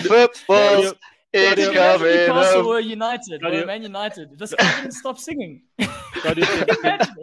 [0.01, 0.95] football.
[1.33, 2.67] It's Imagine coming Newcastle home.
[2.67, 3.61] were United, Claudio.
[3.61, 4.39] were Man United.
[4.39, 5.63] Just I didn't stop singing.
[6.15, 7.15] Claudio, can- can- Imagine.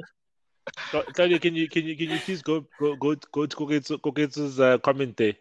[1.14, 4.60] Claudio, can you can you can you please go go go go to Koketsu, Koketsu's
[4.60, 5.34] uh, comment there?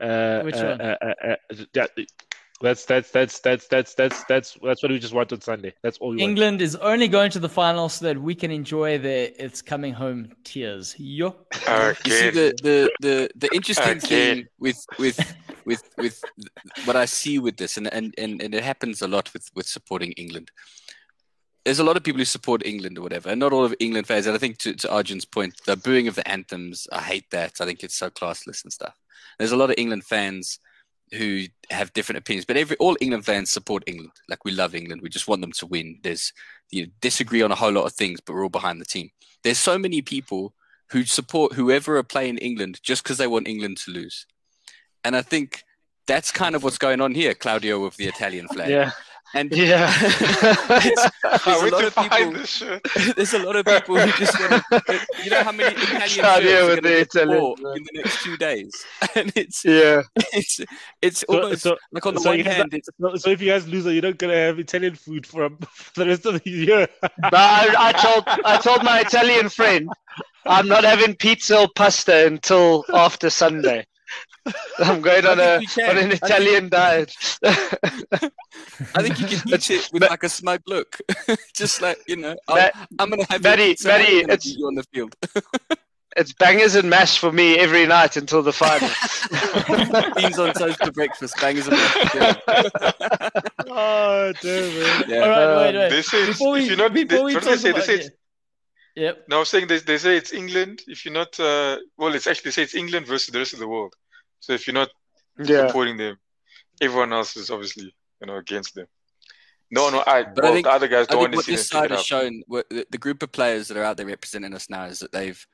[0.00, 0.80] Uh, Which uh, one?
[0.80, 1.86] Uh, uh, uh, yeah,
[2.60, 5.72] that's that's that's that's that's that's that's that's what we just want on Sunday.
[5.82, 6.30] That's all we want.
[6.30, 9.92] England is only going to the final so that we can enjoy their it's coming
[9.94, 10.94] home tears.
[10.98, 11.36] Yo.
[11.66, 14.00] You see the the the, the interesting Again.
[14.00, 15.18] thing with with
[15.64, 16.22] with with
[16.84, 19.66] what I see with this, and, and and and it happens a lot with with
[19.66, 20.50] supporting England.
[21.64, 24.06] There's a lot of people who support England or whatever, and not all of England
[24.06, 24.26] fans.
[24.26, 27.60] And I think to, to Arjun's point, the booing of the anthems, I hate that.
[27.60, 28.94] I think it's so classless and stuff.
[29.38, 30.58] There's a lot of England fans
[31.12, 34.12] who have different opinions, but every all England fans support England.
[34.28, 35.02] Like we love England.
[35.02, 35.98] We just want them to win.
[36.02, 36.32] There's
[36.70, 39.10] you know, disagree on a whole lot of things, but we're all behind the team.
[39.42, 40.54] There's so many people
[40.90, 44.26] who support whoever are playing England just because they want England to lose,
[45.04, 45.64] and I think
[46.06, 48.68] that's kind of what's going on here, Claudio, with the Italian flag.
[48.70, 48.90] Yeah.
[49.32, 49.88] And Yeah.
[50.02, 52.32] it's- I there's a lot of people.
[52.32, 52.58] this.
[53.16, 55.00] There's a lot of people who just want to.
[55.22, 58.36] You know how many Italian Claudio shirts are with the Italian in the next two
[58.36, 58.72] days,
[59.14, 60.02] and it's yeah.
[60.32, 60.60] it's
[61.00, 63.30] it's So, almost so, like on the so one you guys- hand, it's so, so
[63.30, 66.42] if you guys lose, you're not gonna have Italian food for, for the rest of
[66.42, 66.88] the year.
[67.00, 69.88] But I, I told I told my Italian friend
[70.44, 73.86] I'm not having pizza or pasta until after Sunday.
[74.78, 75.90] I'm going on a think you can.
[75.90, 77.14] on an I think- Italian diet.
[78.94, 80.98] I think you can eat it with like a smug look,
[81.54, 82.36] just like you know.
[82.48, 85.14] I'll- Matt- I'm gonna have Matty- your pizza, I'm gonna it's- you on the field.
[86.16, 88.88] it's bangers and mash for me every night until the final.
[90.16, 92.18] Beans on toast for breakfast, bangers and mash for
[93.68, 95.04] oh, damn, man.
[95.08, 95.20] Yeah.
[95.20, 95.90] All right, wait, wait.
[95.90, 97.62] They say Before we, if you're not, they, before we what talk they say?
[97.68, 98.16] They about say it's, it-
[98.96, 99.26] Yep.
[99.28, 100.82] no, I'm saying they, they say it's England.
[100.88, 103.60] If you're not, uh, well, it's actually they say it's England versus the rest of
[103.60, 103.94] the world.
[104.40, 104.90] So if you're not
[105.38, 105.66] Yeah.
[105.66, 106.18] supporting them,
[106.80, 108.86] everyone else is obviously you know against them.
[109.70, 110.24] No, no, I.
[110.24, 112.04] But I think- the other guys don't think want what to see this side has
[112.04, 114.98] shown, what the, the group of players that are out there representing us now, is
[114.98, 115.46] that they've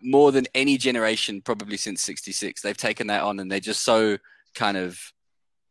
[0.00, 4.18] more than any generation, probably since '66, they've taken that on, and they're just so
[4.54, 5.12] kind of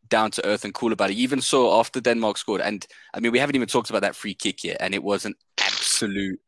[0.08, 1.16] down to earth and cool about it.
[1.16, 4.16] You even saw after Denmark scored, and I mean, we haven't even talked about that
[4.16, 6.40] free kick yet, and it was an absolute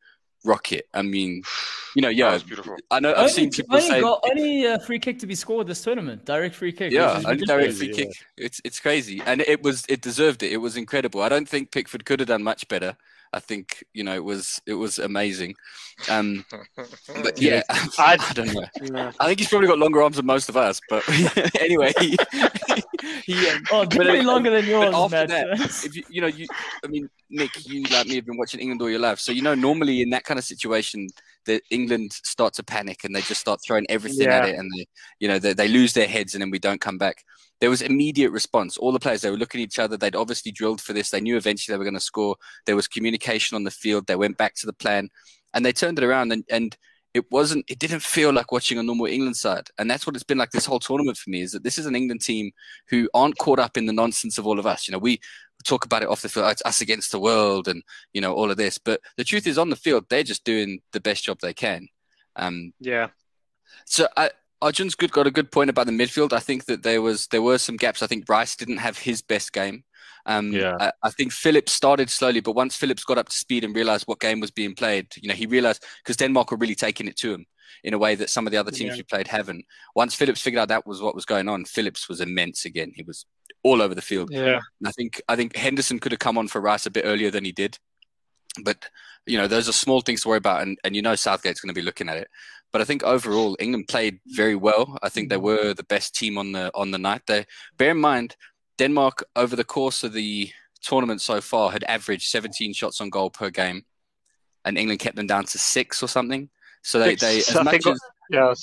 [0.43, 0.87] rocket.
[0.93, 1.43] I mean,
[1.95, 2.75] you know, yeah, beautiful.
[2.89, 5.35] I know I've Only, seen people only, say, goal, only uh, free kick to be
[5.35, 6.25] scored this tournament.
[6.25, 6.91] Direct free kick.
[6.91, 7.77] yeah, only direct ridiculous.
[7.77, 7.93] free yeah.
[8.05, 8.15] kick.
[8.37, 10.51] It's it's crazy, and it was it deserved it.
[10.51, 11.21] It was incredible.
[11.21, 12.95] I don't think Pickford could have done much better.
[13.33, 15.55] I think you know it was it was amazing.
[16.09, 16.43] Um,
[17.23, 18.65] but yeah, I- I don't know.
[18.81, 19.11] Yeah.
[19.21, 20.81] I think he's probably got longer arms than most of us.
[20.89, 21.03] But
[21.61, 22.17] anyway, he,
[23.25, 25.29] he um, Oh, definitely longer than yours, after Matt.
[25.29, 26.45] that, if you you know you,
[26.83, 29.41] I mean Nick, you like me have been watching England all your life, so you
[29.41, 31.07] know normally in that kind of situation,
[31.45, 34.85] that England start to panic and they just start throwing everything at it, and they
[35.19, 37.23] you know they, they lose their heads and then we don't come back.
[37.61, 38.77] There was immediate response.
[38.77, 39.95] All the players they were looking at each other.
[39.95, 41.09] They'd obviously drilled for this.
[41.09, 42.35] They knew eventually they were going to score.
[42.65, 44.07] There was communication on the field.
[44.07, 45.09] They went back to the plan,
[45.53, 46.31] and they turned it around.
[46.33, 46.75] And, and
[47.13, 47.65] it wasn't.
[47.67, 49.67] It didn't feel like watching a normal England side.
[49.77, 51.41] And that's what it's been like this whole tournament for me.
[51.41, 52.51] Is that this is an England team
[52.89, 54.87] who aren't caught up in the nonsense of all of us.
[54.87, 55.19] You know, we
[55.65, 56.51] talk about it off the field.
[56.51, 58.77] It's us against the world, and you know all of this.
[58.77, 61.87] But the truth is, on the field, they're just doing the best job they can.
[62.35, 63.09] Um, Yeah.
[63.85, 66.33] so I, Arjun's good got a good point about the midfield.
[66.33, 68.01] I think that there was there were some gaps.
[68.01, 69.83] I think Rice didn't have his best game.
[70.25, 70.77] Um, Yeah.
[70.79, 74.07] I, I think Phillips started slowly, but once Phillips got up to speed and realized
[74.07, 77.17] what game was being played, you know, he realized because Denmark were really taking it
[77.17, 77.45] to him
[77.83, 78.97] in a way that some of the other teams Yeah.
[78.97, 79.65] we played haven't.
[79.95, 82.91] Once Phillips figured out that was what was going on, Phillips was immense again.
[82.95, 83.25] He was
[83.63, 84.29] all over the field.
[84.31, 84.59] Yeah.
[84.79, 87.31] And I think I think Henderson could have come on for Rice a bit earlier
[87.31, 87.77] than he did,
[88.63, 88.89] but
[89.25, 91.73] you know those are small things to worry about, and, and you know Southgate's going
[91.73, 92.27] to be looking at it.
[92.71, 94.97] But I think overall England played very well.
[95.03, 97.21] I think they were the best team on the on the night.
[97.27, 97.45] They
[97.77, 98.35] bear in mind
[98.77, 100.49] Denmark over the course of the
[100.81, 103.85] tournament so far had averaged 17 shots on goal per game,
[104.65, 106.49] and England kept them down to six or something.
[106.81, 108.53] So they, Six, they as much as Yeah.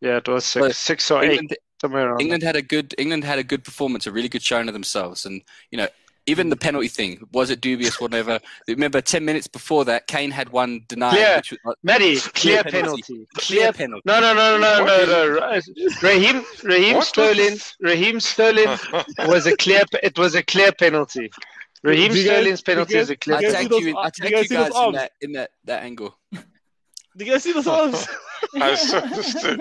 [0.00, 2.20] Yeah, it was six, six or eight, England, somewhere around.
[2.20, 5.24] England had a good England had a good performance, a really good showing of themselves,
[5.24, 5.88] and you know
[6.26, 8.40] even the penalty thing was it dubious, whatever.
[8.68, 11.10] Remember, ten minutes before that, Kane had one denied.
[11.12, 11.36] Clear.
[11.36, 13.02] Which was, uh, Matty, clear, penalty.
[13.02, 13.28] penalty.
[13.36, 13.72] clear Clear.
[13.72, 14.02] penalty.
[14.06, 15.04] No, no, no, no, no,
[15.38, 15.60] no.
[16.02, 17.06] Raheem, Raheem What?
[17.06, 18.78] Sterling, Raheem Sterling
[19.26, 19.82] was a clear.
[20.02, 21.30] It was a clear penalty.
[21.82, 23.64] Raheem you Sterling's do you penalty guys- is a clear I You penalty.
[23.64, 23.88] see tagged those you.
[23.90, 24.96] In, I ar- you you guys in arms?
[24.96, 26.18] that in that that angle.
[26.32, 28.08] Do you guys see those arms?
[28.56, 29.60] I so understood.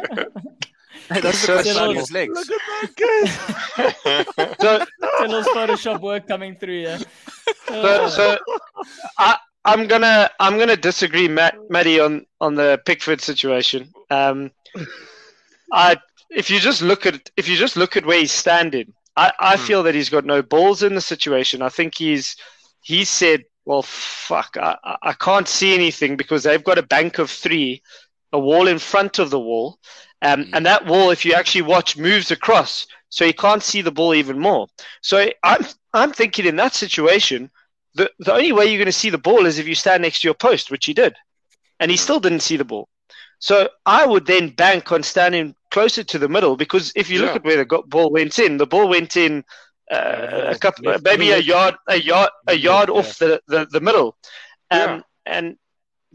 [1.11, 1.89] Hey, those So are the slow.
[1.89, 2.33] on his legs.
[2.49, 4.55] Look at that, guys.
[4.59, 4.85] So,
[5.19, 6.97] Till's Photoshop work coming through, yeah.
[7.67, 8.37] so, so
[9.17, 13.91] I, I'm gonna, I'm gonna disagree, Matt, Matty, on on the Pickford situation.
[14.09, 14.51] Um,
[15.71, 15.97] I,
[16.29, 19.55] if you just look at, if you just look at where he's standing, I, I
[19.57, 19.63] Hmm.
[19.63, 21.61] feel that he's got no balls in the situation.
[21.61, 22.35] I think he's,
[22.81, 27.17] he said, well, fuck, I, I- I can't see anything because they've got a bank
[27.19, 27.81] of three,
[28.31, 29.77] a wall in front of the wall,
[30.23, 30.49] um, Mm.
[30.53, 34.13] and that wall, if you actually watch, moves across, so you can't see the ball
[34.15, 34.67] even more.
[35.01, 37.51] So I'm, I'm thinking in that situation,
[37.95, 40.21] the the only way you're going to see the ball is if you stand next
[40.21, 41.15] to your post, which he did,
[41.79, 42.87] and he still didn't see the ball.
[43.39, 47.35] So I would then bank on standing closer to the middle because if you look
[47.35, 49.43] at where the go- ball went in, the ball went in
[49.91, 52.95] uh, a couple, maybe a yard, a yard, a yard Yeah.
[52.95, 54.15] off the, the, the middle,
[54.71, 55.01] um, Yeah.
[55.25, 55.57] and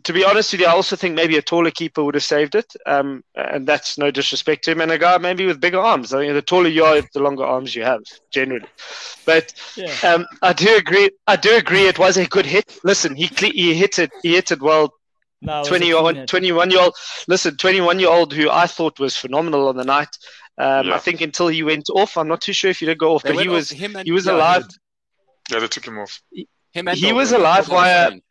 [0.04, 2.54] to be honest with you, I also think maybe a taller keeper would have saved
[2.54, 2.72] it.
[2.86, 4.80] Um, and that's no disrespect to him.
[4.80, 6.12] And a guy maybe with bigger arms.
[6.12, 8.66] I mean, the taller you are, the longer arms you have, generally.
[9.26, 9.94] But Yeah.
[10.04, 11.10] um, I do agree.
[11.26, 11.86] I do agree.
[11.86, 12.78] It was a good hit.
[12.84, 14.10] Listen, he cle- he hit it.
[14.22, 14.94] He hit it well.
[15.40, 16.28] No, it was a 21, clean hit.
[16.28, 16.94] 21 year old.
[17.28, 20.08] Listen, 21 year old who I thought was phenomenal on the night.
[20.58, 20.94] Um, Yeah.
[20.94, 22.16] I think until he went off.
[22.16, 23.96] I'm not too sure if he did go off, They but he was off him
[23.96, 24.66] and, he was yeah, alive.
[25.50, 26.20] Yeah, they took him off.
[26.72, 28.22] Him and he was alive put them on via screen.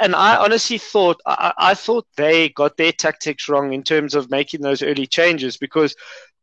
[0.00, 4.30] And I honestly thought I, I thought they got their tactics wrong in terms of
[4.30, 5.94] making those early changes because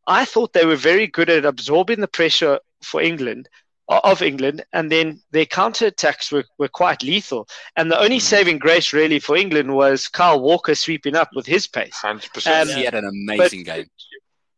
[0.08, 3.50] I thought they were very good at absorbing the pressure for England
[3.90, 7.48] of England, and then their counter attacks were, were quite lethal.
[7.76, 11.66] And the only saving grace really for England was Kyle Walker sweeping up with his
[11.66, 11.96] pace.
[12.04, 12.62] 100%.
[12.62, 13.88] Um, He had an amazing game.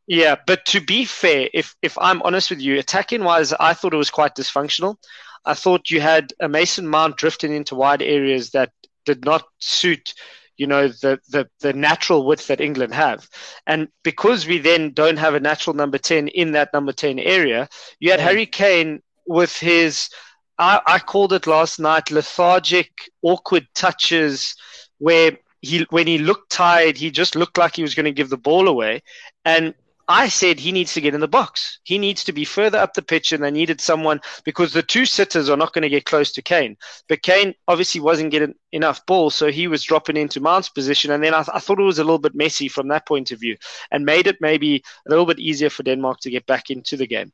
[0.06, 3.94] Yeah, but to be fair, if if I'm honest with you, attacking wise, I thought
[3.94, 4.98] it was quite dysfunctional.
[5.46, 8.72] I thought you had a Mason Mount drifting into wide areas that
[9.06, 10.14] did not suit,
[10.58, 13.28] you know, the the the natural width that England have,
[13.68, 17.68] and because we then don't have a natural number ten in that number ten area,
[18.00, 18.24] you had mm.
[18.24, 20.10] Harry Kane with his.
[20.58, 22.92] I, I called it last night lethargic,
[23.24, 24.56] awkward touches
[25.00, 28.30] where he when he looked tired, he just looked like he was going to give
[28.30, 29.02] the ball away.
[29.46, 29.74] And
[30.12, 31.80] I said he needs to get in the box.
[31.84, 35.06] He needs to be further up the pitch, and they needed someone because the two
[35.06, 36.76] sitters are not going to get close to Kane.
[37.08, 41.12] But Kane obviously wasn't getting enough ball, so he was dropping into Mount's position.
[41.12, 43.40] And then I, I thought it was a little bit messy from that point of
[43.40, 43.56] view,
[43.90, 47.08] and made it maybe a little bit easier for Denmark to get back into the
[47.08, 47.32] game.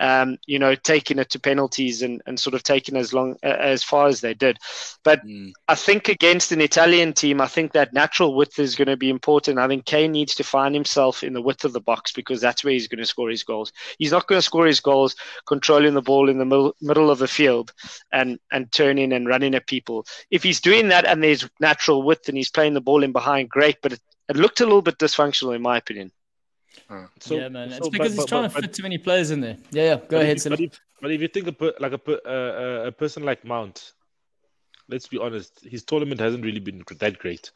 [0.00, 3.84] Um, you know, taking it to penalties and, and sort of taking as long as
[3.84, 4.58] far as they did.
[5.04, 5.52] But Mm.
[5.68, 9.10] I think against an Italian team, I think that natural width is going to be
[9.10, 9.58] important.
[9.58, 12.64] I think Kane needs to find himself in the width of the box because that's
[12.64, 13.72] where he's going to score his goals.
[13.98, 17.18] He's not going to score his goals controlling the ball in the middle, middle of
[17.18, 17.72] the field
[18.12, 20.06] and, and turning and running at people.
[20.30, 23.48] If he's doing that and there's natural width and he's playing the ball in behind,
[23.50, 23.76] great.
[23.82, 26.12] But it, it looked a little bit dysfunctional in my opinion.
[27.20, 27.68] So, yeah, man.
[27.72, 29.40] It's so- because but- he's but- trying but- to but- fit too many players in
[29.40, 29.56] there.
[29.70, 29.96] Yeah, yeah.
[29.96, 32.86] Go but ahead, if, but, if, but if you think a, like a, uh, uh,
[32.88, 33.92] a person like Mount,
[34.88, 37.50] let's be honest, his tournament hasn't really been that great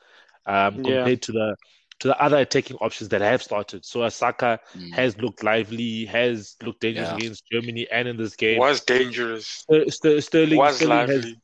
[0.47, 0.97] um, Yeah.
[0.99, 1.57] compared to the
[2.01, 3.85] to the other attacking options that have started.
[3.85, 4.93] So a Saka Mm.
[4.95, 7.17] has looked lively, has looked dangerous Yeah.
[7.17, 8.59] against Germany and in this game.
[8.59, 9.65] Was dangerous.
[9.73, 11.41] Uh, Ster- Sterling, Was Sterling has, lively.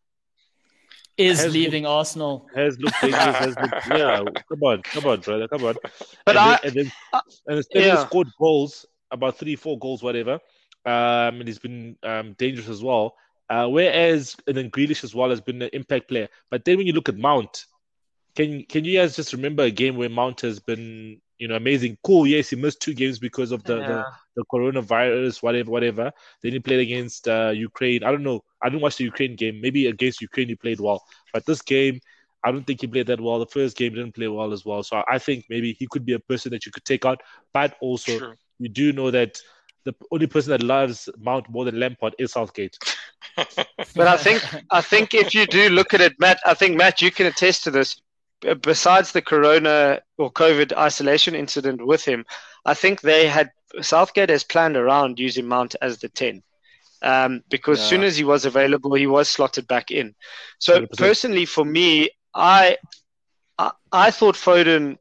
[1.21, 2.49] Is has leaving Arsenal.
[2.55, 3.37] has looked dangerous.
[3.37, 5.75] has looked, yeah, come on, come on, brother, come on.
[6.25, 8.07] But and I, then, and then, I- and then yeah.
[8.07, 10.35] scored goals, about three, four goals, whatever.
[10.87, 13.15] Um, and he's been um, dangerous as well.
[13.51, 16.29] Uh, whereas and then Grealish as well has been an impact player.
[16.51, 17.67] But then when you look at Mount,
[18.37, 21.96] can can you guys just remember a game where Mount has been you know amazing?
[22.05, 24.05] Cool, yes, he missed two games because of the, the,
[24.37, 26.12] the coronavirus, whatever, whatever.
[26.42, 28.05] Then he played against uh, Ukraine.
[28.05, 28.44] I don't know.
[28.62, 29.61] I didn't watch the Ukraine game.
[29.61, 31.98] Maybe against Ukraine he played well, but this game.
[32.42, 33.38] I don't think he played that well.
[33.38, 34.83] The first game didn't play well as well.
[34.83, 37.20] So I think maybe he could be a person that you could take out.
[37.53, 38.35] But also, True.
[38.59, 39.38] you do know that
[39.85, 42.79] the only person that loves Mount more than Lampard is Southgate.
[43.94, 47.03] But I think I think if you do look at it, Matt, I think Matt,
[47.03, 48.00] you can attest to this.
[48.62, 52.24] Besides the corona or COVID isolation incident with him,
[52.64, 53.50] I think they had
[53.81, 56.42] Southgate has planned around using Mount as the ten,
[57.03, 57.85] um, because Yeah.
[57.85, 60.14] soon as he was available, he was slotted back in.
[60.59, 60.96] So 100%.
[60.96, 62.76] personally, for me, I,
[63.59, 64.98] I I thought Foden,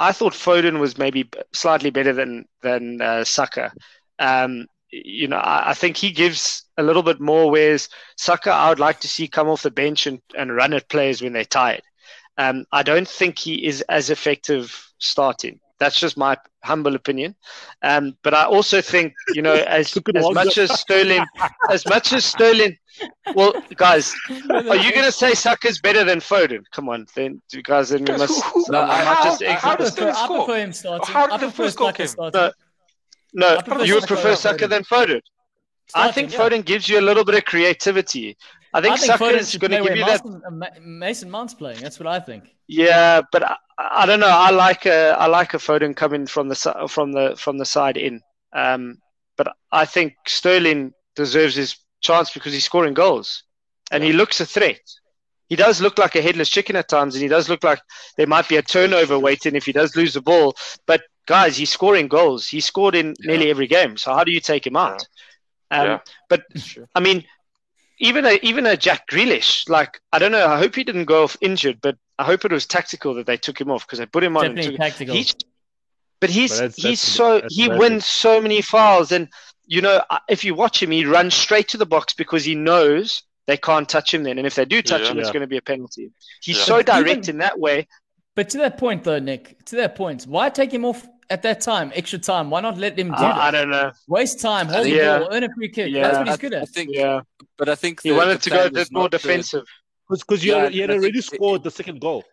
[0.00, 3.72] I thought Foden was maybe slightly better than than uh, Saka.
[4.18, 7.50] Um, you know, I, I think he gives a little bit more.
[7.50, 10.88] Whereas Saka, I would like to see come off the bench and, and run at
[10.88, 11.82] players when they're tired.
[12.38, 15.60] Um, I don't think he is as effective starting.
[15.78, 17.36] That's just my humble opinion.
[17.82, 21.24] Um, but I also think, you know, as, as much as Sterling,
[21.70, 22.76] as much as Sterling,
[23.34, 24.12] well, guys,
[24.50, 26.64] are you going to say Saka's better than Foden?
[26.72, 28.42] Come on, then, guys, then we must.
[28.44, 30.04] who- who- no, I might how- just I, how exit does this.
[30.04, 30.44] prefer, Sterling I score?
[30.46, 31.14] prefer him starting.
[31.14, 32.06] How did I the prefer first goal Saka came?
[32.08, 32.40] starting.
[33.34, 35.20] No, No, prefer you would prefer over Saka than Foden.
[35.94, 36.38] I think yeah.
[36.40, 38.36] Foden gives you a little bit of creativity.
[38.74, 40.24] I think, I think Saka is going to give you that.
[40.24, 41.80] Mason, uh, Ma- Mason Mount's playing.
[41.80, 42.44] That's what I think.
[42.66, 44.28] Yeah, but I, I don't know.
[44.28, 47.96] I like a I like a Foden coming from the from the from the side
[47.96, 48.20] in.
[48.52, 48.98] Um,
[49.36, 53.44] but I think Sterling deserves his chance because he's scoring goals,
[53.90, 54.80] and he looks a threat.
[55.48, 57.80] He does look like a headless chicken at times, and he does look like
[58.18, 60.54] there might be a turnover waiting if he does lose the ball.
[60.86, 62.46] But guys, he's scoring goals.
[62.46, 63.30] He scored in Yeah.
[63.30, 63.96] nearly every game.
[63.96, 65.06] So how do you take him out?
[65.70, 65.98] Um, Yeah.
[66.28, 66.86] But Sure.
[66.94, 67.24] I mean,
[68.00, 70.46] even a even a Jack Grealish, like I don't know.
[70.46, 73.36] I hope he didn't go off injured, but I hope it was tactical that they
[73.36, 74.46] took him off because they put him on.
[74.46, 75.14] And Definitely took, tactical.
[75.14, 75.34] he's,
[76.20, 77.78] but he's But that's- he's that's- so that's he bad.
[77.78, 79.28] wins so many fouls, and
[79.66, 83.22] you know if you watch him, he runs straight to the box because he knows
[83.46, 84.36] they can't touch him then.
[84.38, 85.10] And if they do touch Yeah.
[85.12, 86.10] him, it's going to be a penalty.
[86.42, 86.64] He's Yeah.
[86.64, 87.88] so direct even- in that way.
[88.34, 91.60] But to that point, though, Nick, to that point, why take him off at that
[91.60, 92.50] time, extra time?
[92.50, 93.92] Why not let them do I, I don't know.
[94.06, 95.18] Waste time, hold the Yeah.
[95.18, 95.92] ball, earn a free kick.
[95.92, 96.02] Yeah.
[96.02, 96.68] That's what he's good I at.
[96.70, 97.20] think, Yeah.
[97.56, 99.64] but I think He the- wanted the to go a bit more defensive.
[100.08, 102.24] Because you Yeah, had, you had already think it- scored the second goal.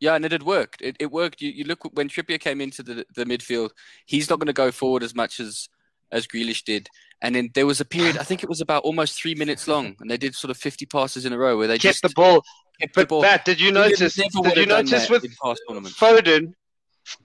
[0.00, 0.80] Yeah, and it had worked.
[0.82, 1.40] It, it worked.
[1.42, 3.70] You, you look when Trippier came into the, the midfield,
[4.06, 5.68] he's not going to go forward as much as
[6.12, 6.88] as Grealish did.
[7.22, 9.94] And then there was a period, I think it was about almost three minutes long,
[10.00, 12.08] and they did sort of 50 passes in a row where they Kept just the
[12.16, 12.42] ball.
[12.80, 13.22] kept the But ball.
[13.22, 14.14] Matt, did you notice?
[14.16, 15.98] Did you notice with in past tournaments.
[15.98, 16.54] Foden?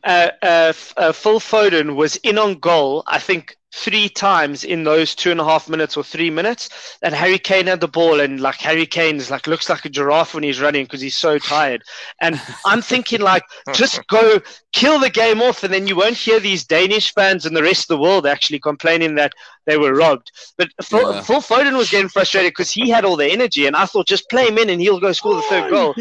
[0.03, 3.03] Uh, uh, uh, Phil Foden was in on goal.
[3.07, 6.69] I think three times in those two and a half minutes or three minutes.
[7.01, 9.89] And Harry Kane had the ball, and like Harry Kane is like looks like a
[9.89, 11.83] giraffe when he's running because he's so tired.
[12.21, 14.39] And I'm thinking like, just go
[14.71, 17.83] kill the game off, and then you won't hear these Danish fans and the rest
[17.83, 19.33] of the world actually complaining that
[19.65, 20.31] they were robbed.
[20.57, 21.21] But Phil, Yeah.
[21.21, 24.29] Phil Foden was getting frustrated because he had all the energy, and I thought just
[24.29, 25.93] play him in and he'll go score the third goal.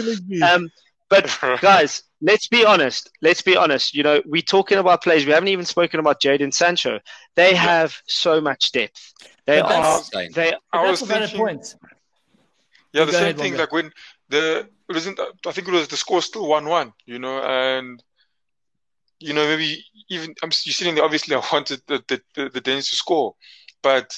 [1.22, 1.56] Killing me.
[1.56, 3.10] But guys, let's be honest.
[3.22, 3.94] Let's be honest.
[3.94, 5.26] You know, we're talking about players.
[5.26, 7.00] We haven't even spoken about Jadon Sancho.
[7.36, 9.12] They have so much depth.
[9.46, 9.82] They But are.
[9.82, 10.30] that's- Insane.
[10.34, 11.74] They I that's was a thinking- point.
[12.92, 13.52] Yeah, the same ahead, thing.
[13.52, 13.62] Wonga.
[13.62, 13.92] Like when
[14.28, 15.18] the it wasn't.
[15.46, 16.92] I think it was the score still one one.
[17.06, 18.00] You know, and
[19.18, 21.04] you know maybe even I'm you sitting there.
[21.04, 23.34] Obviously, I wanted the the, the, the Danes to score,
[23.82, 24.16] but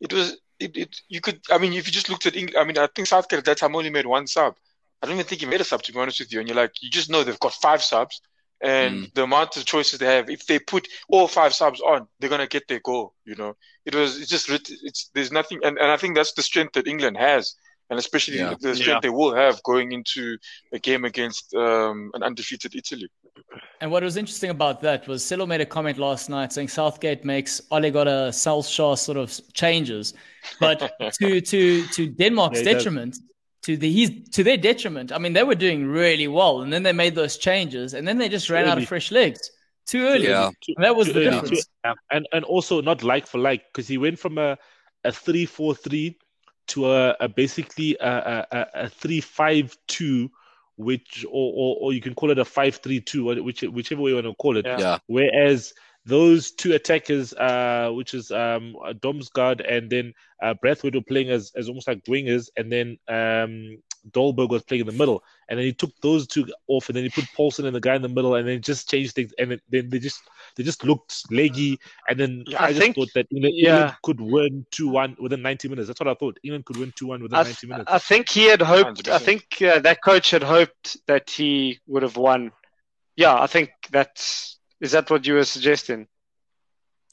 [0.00, 0.96] it was it, it.
[1.08, 1.40] You could.
[1.50, 2.58] I mean, if you just looked at England.
[2.60, 4.54] I mean, I think Southgate at that time only made one sub.
[5.02, 6.40] I don't even think he made a sub to be honest with you.
[6.40, 8.20] And you're like, you just know they've got five subs,
[8.62, 9.14] and Mm.
[9.14, 10.28] the amount of choices they have.
[10.30, 13.14] If they put all five subs on, they're gonna get their goal.
[13.24, 14.20] You know, it was.
[14.20, 14.48] It's just.
[14.88, 17.54] It's there's nothing, and, and I think that's the strength that England has
[17.90, 18.54] and especially Yeah.
[18.60, 19.10] the strength Yeah.
[19.10, 20.38] they will have going into
[20.72, 23.08] a game against um, an undefeated Italy.
[23.80, 27.24] And what was interesting about that was Silo made a comment last night saying Southgate
[27.24, 30.14] makes Ole Gunnar Solskjaer sort of changes,
[30.60, 30.78] but
[31.20, 33.20] to to to Denmark's Yeah, he does.
[33.62, 35.12] Detriment, to the he's to their detriment.
[35.12, 38.18] I mean, they were doing really well, and then they made those changes, and then
[38.18, 39.50] they just ran out of fresh legs
[39.86, 40.28] too early.
[40.28, 40.50] Yeah.
[40.76, 41.64] And that was Too the early, difference.
[41.64, 41.94] too- yeah.
[42.10, 44.56] and and also not like for like because he went from a
[45.04, 46.18] a three four three
[46.68, 50.30] to a, a basically a, a, a- a three five two,
[50.76, 54.10] which or, or or you can call it a five three two, which whichever way
[54.10, 54.66] you want to call it.
[54.66, 54.78] Yeah.
[54.78, 54.98] Yeah.
[55.06, 55.72] Whereas
[56.06, 61.52] those two attackers, uh, which is um, Damsgaard and then uh, Braithwaite were playing as,
[61.54, 63.76] as almost like wingers, and then um,
[64.10, 65.22] Dolberg was playing in the middle.
[65.50, 67.96] And then he took those two off, and then he put Poulsen and the guy
[67.96, 69.32] in the middle, and then just changed things.
[69.38, 70.22] And then- then they just
[70.56, 71.78] they just looked leggy.
[72.08, 73.74] And then Yeah, I, I just think- thought that England, yeah.
[73.74, 75.88] England could win two one within ninety minutes.
[75.88, 76.38] That's what I thought.
[76.42, 77.90] England could win two one within I, ninety minutes.
[77.92, 79.06] I think he had hoped.
[79.08, 79.20] I 100%.
[79.20, 82.52] think uh, that coach had hoped that he would have won.
[83.16, 84.56] Yeah, I think that's.
[84.80, 86.06] Is that what you were suggesting?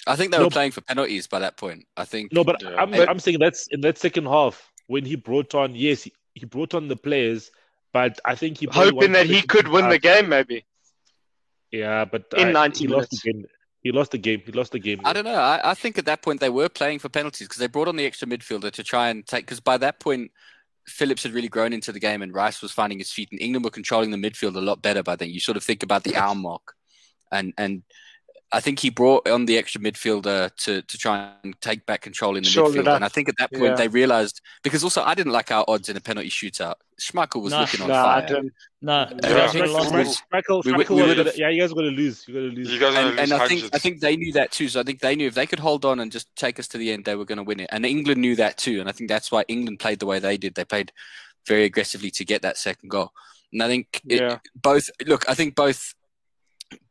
[0.05, 1.85] I think they No, were but- playing for penalties by that point.
[1.97, 2.31] I think.
[2.31, 2.75] No, but Yeah.
[2.81, 5.75] I'm But- I'm saying that's in that second half when he brought on.
[5.75, 7.51] Yes, he, he brought on the players,
[7.93, 10.65] but I think he Hoping that he could win the game, maybe.
[11.71, 13.21] Yeah, but In I- 90 he lost minutes.
[13.23, 13.45] the game.
[13.83, 14.41] He lost the game.
[14.45, 14.99] He lost the game.
[15.05, 15.35] I don't know.
[15.35, 17.95] I, I think at that point they were playing for penalties because they brought on
[17.95, 19.45] the extra midfielder to try and take.
[19.45, 20.31] Because by that point,
[20.87, 23.63] Phillips had really grown into the game and Rice was finding his feet, and England
[23.65, 25.29] were controlling the midfield a lot better by then.
[25.29, 26.75] You sort of think about the hour mark,
[27.31, 27.83] and and
[28.49, 32.37] I think he brought on the extra midfielder to to try and take back control
[32.37, 32.87] in the Shorten it midfield.
[32.87, 32.95] up.
[32.95, 33.75] And I think at that point Yeah.
[33.75, 36.75] they realized because also I didn't like our odds in a penalty shootout.
[37.01, 37.59] Schmeichel was No.
[37.61, 38.27] looking on No, I fire.
[38.27, 38.53] don't.
[38.81, 39.09] No, Yeah.
[39.11, 39.69] you guys would've
[40.07, 40.65] Schmeichel- it.
[40.65, 42.23] We- we was would've- yeah, you guys are gonna lose.
[42.25, 42.71] You're gonna lose.
[42.71, 43.75] You guys are and, gonna and I think.
[43.75, 44.69] I think they knew that too.
[44.69, 46.77] So I think they knew if they could hold on and just take us to
[46.77, 47.69] the end, they were going to win it.
[47.73, 48.79] And England knew that too.
[48.79, 50.55] And I think that's why England played the way they did.
[50.55, 50.93] They played
[51.45, 53.11] very aggressively to get that second goal.
[53.51, 54.37] And I think it, Yeah.
[54.55, 55.27] both look.
[55.29, 55.93] I think both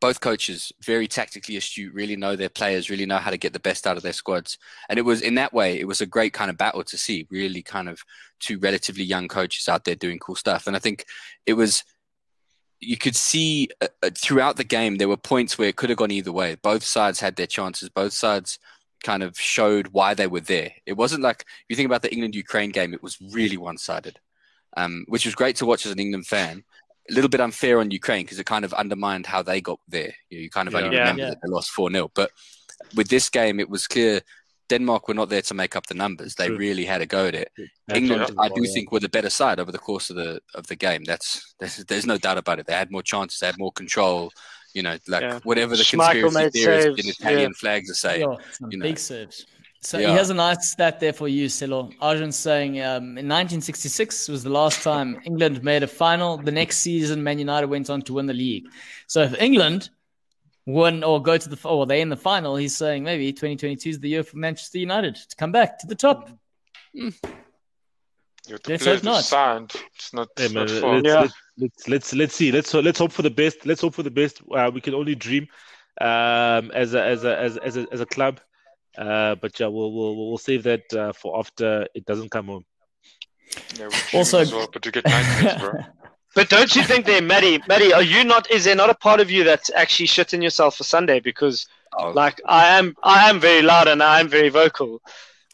[0.00, 3.60] both coaches very tactically astute, really know their players, really know how to get the
[3.60, 4.58] best out of their squads.
[4.88, 7.26] And it was in that way, it was a great kind of battle to see.
[7.30, 8.02] Really, kind of
[8.40, 10.66] two relatively young coaches out there doing cool stuff.
[10.66, 11.04] And I think
[11.46, 11.84] it was
[12.80, 15.98] you could see uh, uh, throughout the game there were points where it could have
[15.98, 16.56] gone either way.
[16.56, 17.88] Both sides had their chances.
[17.88, 18.58] Both sides
[19.02, 20.72] kind of showed why they were there.
[20.84, 23.78] It wasn't like if you think about the England Ukraine game, it was really one
[23.78, 24.18] sided,
[24.76, 26.64] um, which was great to watch as an England fan.
[27.10, 30.12] A little bit unfair on Ukraine because it kind of undermined how they got there.
[30.30, 31.00] You, know, you kind of only Yeah.
[31.02, 31.28] remember Yeah.
[31.30, 32.10] that they lost 4 0.
[32.14, 32.30] But
[32.94, 34.20] with this game, it was clear
[34.68, 36.34] Denmark were not there to make up the numbers.
[36.34, 36.56] They True.
[36.56, 37.52] really had a go at it.
[37.86, 38.34] That's England.
[38.38, 41.04] I do think, were the better side over the course of the of the game.
[41.04, 42.66] That's there's, there's no doubt about it.
[42.66, 44.32] They had more chances, they had more control.
[44.74, 45.38] You know, like Yeah.
[45.44, 47.60] whatever the Schmeichel conspiracy made theorists in Italian yeah.
[47.60, 48.20] flags are saying.
[48.28, 48.82] Yeah, some you know.
[48.82, 49.46] big saves.
[49.82, 50.08] So Yeah.
[50.08, 51.90] he has a nice stat there for you, Silo.
[52.00, 56.38] Arjun's saying um, in 1966 was the last time England made a final.
[56.38, 58.66] The next season, Man United went on to win the league.
[59.06, 59.90] So if England
[60.64, 64.00] win or go to the or they in the final, he's saying maybe 2022 is
[64.00, 66.30] the year for Manchester United to come back to the top.
[66.92, 67.10] Yeah,
[68.62, 69.24] the Let's hope not.
[69.24, 69.72] signed.
[69.94, 71.20] It's not, Hey, it's man, not let's, Yeah.
[71.20, 72.52] let's, let's let's let's see.
[72.52, 73.66] Let's let's hope for the best.
[73.66, 74.40] Let's hope for the best.
[74.52, 75.46] Uh, we can only dream
[76.00, 78.40] um, as a as a as as a, as a club.
[78.98, 82.64] Uh, but yeah, we'll we'll we'll save that uh, for after it doesn't come home.
[83.78, 85.72] Yeah, Also- also, as well, but to get nine minutes, bro.
[86.34, 87.62] But don't you think there, Maddie?
[87.66, 88.50] Maddie, are you not?
[88.50, 91.18] Is there not a part of you that's actually shitting yourself for Sunday?
[91.20, 91.66] Because
[91.98, 95.00] Oh, like I am, I am very loud and I am very vocal,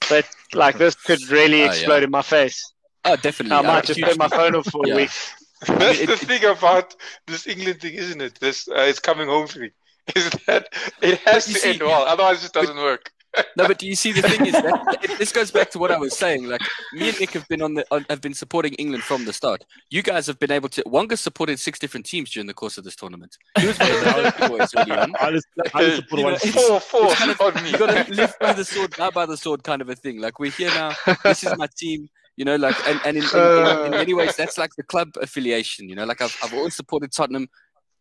[0.09, 1.66] but like this could really yeah.
[1.66, 2.72] explode in my face.
[3.05, 3.55] oh, definitely.
[3.55, 4.14] I Uh, might just hugely.
[4.14, 4.95] turn my phone off for Yeah.
[4.95, 5.11] a week.
[5.68, 6.97] That's it- the it- thing about
[7.28, 8.40] this England thing, isn't it?
[8.40, 9.70] This uh, it's coming home thing.
[10.16, 10.66] Is that
[11.01, 13.12] it has to see- end well, otherwise it just doesn't work.
[13.57, 15.97] No, but do you see the thing is that this goes back to what I
[15.99, 16.47] was saying.
[16.49, 16.61] Like
[16.93, 19.64] me and Nick have been on the on, have been supporting England from the start.
[19.91, 20.83] You guys have been able to.
[20.87, 23.37] Wonga supported six different teams during the course of this tournament.
[23.59, 25.14] He was one of the boys early on.
[25.20, 26.39] I'll just, I'll just support You know, one.
[26.39, 27.70] Four, four it's kind of- on me.
[27.70, 30.20] You got to live by the sword, die by the sword, kind of a thing.
[30.20, 30.93] Like we're here now.
[31.24, 32.09] This is my team.
[32.37, 33.83] You know, like and, and in, in, in, uh.
[33.87, 35.89] in many ways, that's like the club affiliation.
[35.89, 37.49] You know, like I've I've always supported Tottenham.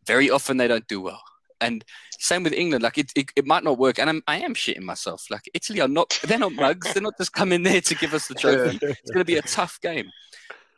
[0.06, 1.22] Very often they don't do well.
[1.62, 1.84] And
[2.18, 2.82] same with England.
[2.82, 5.26] Like it, it, it might not work, and I'm I am shitting myself.
[5.30, 6.92] Like Italy are not they're not mugs.
[6.92, 8.78] They're not just coming there to give us the trophy.
[8.82, 10.10] It's going to be a tough game.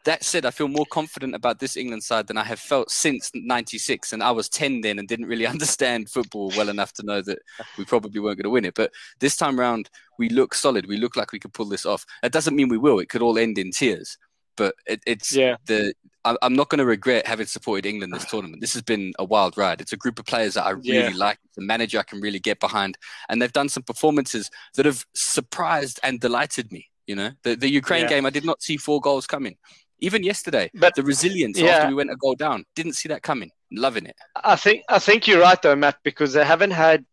[0.05, 3.30] That said, I feel more confident about this England side than I have felt since
[3.35, 7.22] '96, and I was 10 then and didn't really understand football well enough to know
[7.22, 7.39] that
[7.78, 8.74] we probably weren't going to win it.
[8.74, 10.87] But this time round, we look solid.
[10.87, 12.05] We look like we could pull this off.
[12.22, 12.99] That doesn't mean we will.
[12.99, 14.18] It could all end in tears.
[14.59, 15.57] But it, it's Yeah.
[15.66, 15.95] the
[16.25, 18.61] I'm not going to regret having supported England this tournament.
[18.61, 19.81] This has been a wild ride.
[19.81, 21.11] It's a group of players that I really Yeah.
[21.14, 21.39] like.
[21.45, 22.97] It's a manager I can really get behind,
[23.29, 26.89] and they've done some performances that have surprised and delighted me.
[27.07, 28.09] You know, the the Ukraine Yeah.
[28.09, 29.57] game, I did not see four goals coming.
[30.01, 31.66] Even yesterday, But- the resilience Yeah.
[31.77, 33.51] after we went a goal down, didn't see that coming.
[33.70, 34.16] Loving it.
[34.55, 37.05] I think I think you're right though, Matt, because they haven't had.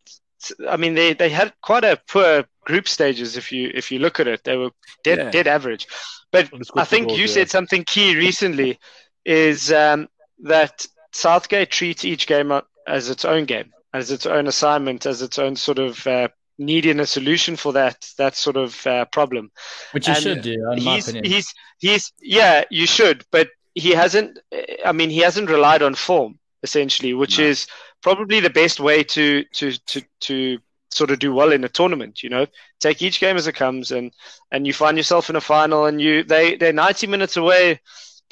[0.68, 3.36] I mean, they, they had quite a poor group stages.
[3.36, 4.70] If you if you look at it, they were
[5.04, 5.30] dead Yeah.
[5.30, 5.86] dead average.
[6.32, 8.78] But I think two you goals, said something key recently,
[9.24, 10.08] is um,
[10.44, 12.52] that Southgate treats each game
[12.86, 17.00] as its own game, as its own assignment, as its own sort of uh, needing
[17.00, 19.50] a solution for that that sort of uh, problem.
[19.92, 21.24] Which you And should do, in my he's opinion.
[21.24, 24.38] he's he's yeah you should but he hasn't
[24.84, 27.44] i mean he hasn't relied on form essentially which No.
[27.48, 27.66] is
[28.02, 30.58] probably the best way to to to to
[30.90, 32.46] sort of do well in a tournament you know
[32.80, 34.12] take each game as it comes and
[34.50, 37.80] and you find yourself in a final and you they they're 90 minutes away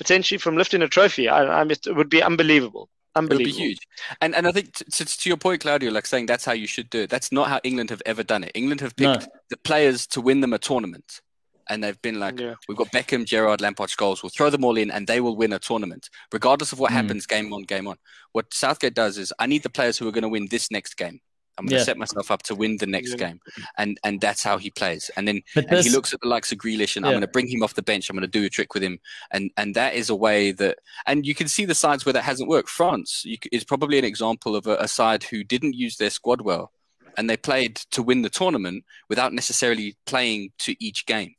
[0.02, 3.42] potentially from lifting a trophy i, I mean, it would be unbelievable Unbelievable.
[3.42, 3.78] It would be unbelievable huge.
[4.22, 6.68] And and I think to, to, to your point, Claudio, like saying that's how you
[6.74, 7.10] should do it.
[7.14, 8.52] That's not how England have ever done it.
[8.54, 9.02] England have No.
[9.18, 11.20] picked the players to win them a tournament,
[11.68, 14.22] and they've been like, yeah We've got Beckham, Gerrard, Lampard, Scholes.
[14.22, 16.98] We'll throw them all in, and they will win a tournament, regardless of what Mm.
[17.00, 17.96] happens game on, game on.
[18.30, 20.94] What Southgate does is, I need the players who are going to win this next
[20.96, 21.18] game.
[21.60, 21.84] I'm going to Yeah.
[21.84, 23.16] set myself up to win the next Yeah.
[23.28, 23.40] game,
[23.76, 25.10] and and that's how he plays.
[25.16, 27.28] And then But and he looks at the likes of Grealish, and I'm going to
[27.28, 28.08] bring him off the bench.
[28.08, 28.98] I'm going to do a trick with him,
[29.30, 32.24] and and that is a way that, and you can see the sides where that
[32.24, 32.70] hasn't worked.
[32.70, 36.40] France you, is probably an example of a, a side who didn't use their squad
[36.40, 36.72] well,
[37.18, 41.34] and they played to win the tournament without necessarily playing to each game.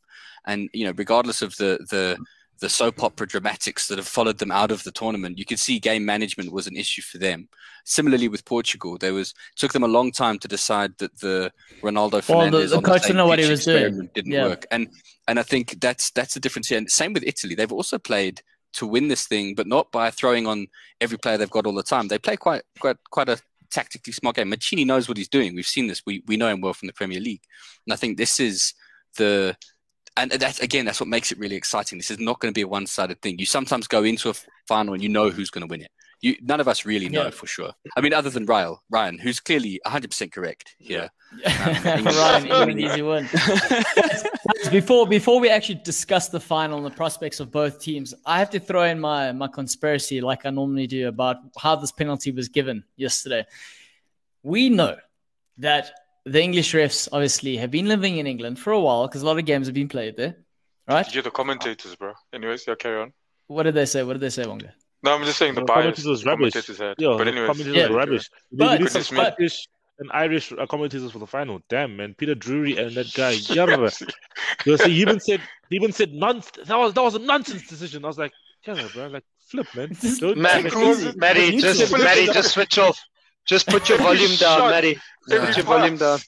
[0.46, 2.18] And you know, regardless of the the
[2.62, 3.06] the soap mm-hmm.
[3.06, 6.52] opera dramatics that have followed them out of the tournament, you could see game management
[6.52, 7.50] was an issue for them.
[7.84, 11.52] Similarly with Portugal, there was took them a long time to decide that the
[11.82, 13.78] Ronaldo Well, the- the on coach didn't know what he was doing.
[13.78, 14.46] experiment didn't Yeah.
[14.46, 14.88] work, and
[15.28, 16.78] and I think that's that's the difference here.
[16.78, 18.42] And same with Italy, they've also played
[18.74, 20.68] to win this thing, but not by throwing on
[21.02, 22.08] every player they've got all the time.
[22.08, 23.40] They play quite quite quite a
[23.72, 24.50] tactically smart game.
[24.50, 25.56] Mancini knows what he's doing.
[25.56, 26.04] We've seen this.
[26.06, 27.44] We we know him well from the Premier League,
[27.88, 28.76] and I think this is
[29.18, 29.58] the
[30.18, 31.98] and that's again that's what makes it really exciting.
[31.98, 33.40] This is not going to be a one-sided thing.
[33.40, 34.34] You sometimes go into a
[34.68, 35.92] final and you know who's going to win it.
[36.22, 37.30] You none of us really know Yeah.
[37.32, 37.72] for sure.
[37.98, 41.10] I mean, other than Ryan, Ryan, who's clearly 100% correct here.
[41.46, 43.28] Um, Ryan, easy win.
[44.72, 48.50] before before we actually discuss the final and the prospects of both teams, I have
[48.52, 52.50] to throw in my my conspiracy, like I normally do, about how this penalty was
[52.50, 53.46] given yesterday.
[54.44, 54.98] We know
[55.58, 55.92] that
[56.26, 59.38] the English refs obviously have been living in England for a while because a lot
[59.40, 60.38] of games have been played there,
[60.88, 61.06] right?
[61.08, 62.14] You hear the commentators, bro?
[62.34, 63.14] Anyways, yeah, carry on.
[63.48, 64.04] What did they say?
[64.04, 64.74] What did they say, Wonga?
[65.04, 66.54] No, I'm just saying the The bias commentators was rubbish.
[66.54, 66.96] commentators had.
[67.00, 67.90] Yeah, but anyways, commentators Yeah.
[67.90, 68.30] were rubbish.
[68.52, 69.18] We But- need some Goodness me.
[69.18, 69.68] Scottish
[70.00, 71.60] and Irish uh, commentators for the final.
[71.70, 73.32] Damn, man, Peter Drury and that guy.
[73.56, 73.92] Yarra.
[74.66, 76.68] You see, he even said he even said nonsense.
[76.68, 78.06] That was that was a nonsense decision.
[78.06, 78.32] I was like,
[78.66, 79.90] yeah, bro, like flip, man.
[80.00, 81.10] Just- Don't Matt, take it Close easy.
[81.10, 81.18] it.
[81.18, 83.00] Maddie, just should- Maddie, just switch off.
[83.48, 84.72] Just put your volume down, Shut.
[84.72, 84.98] Maddie.
[85.28, 85.46] Yeah.
[85.46, 86.20] Put your volume down.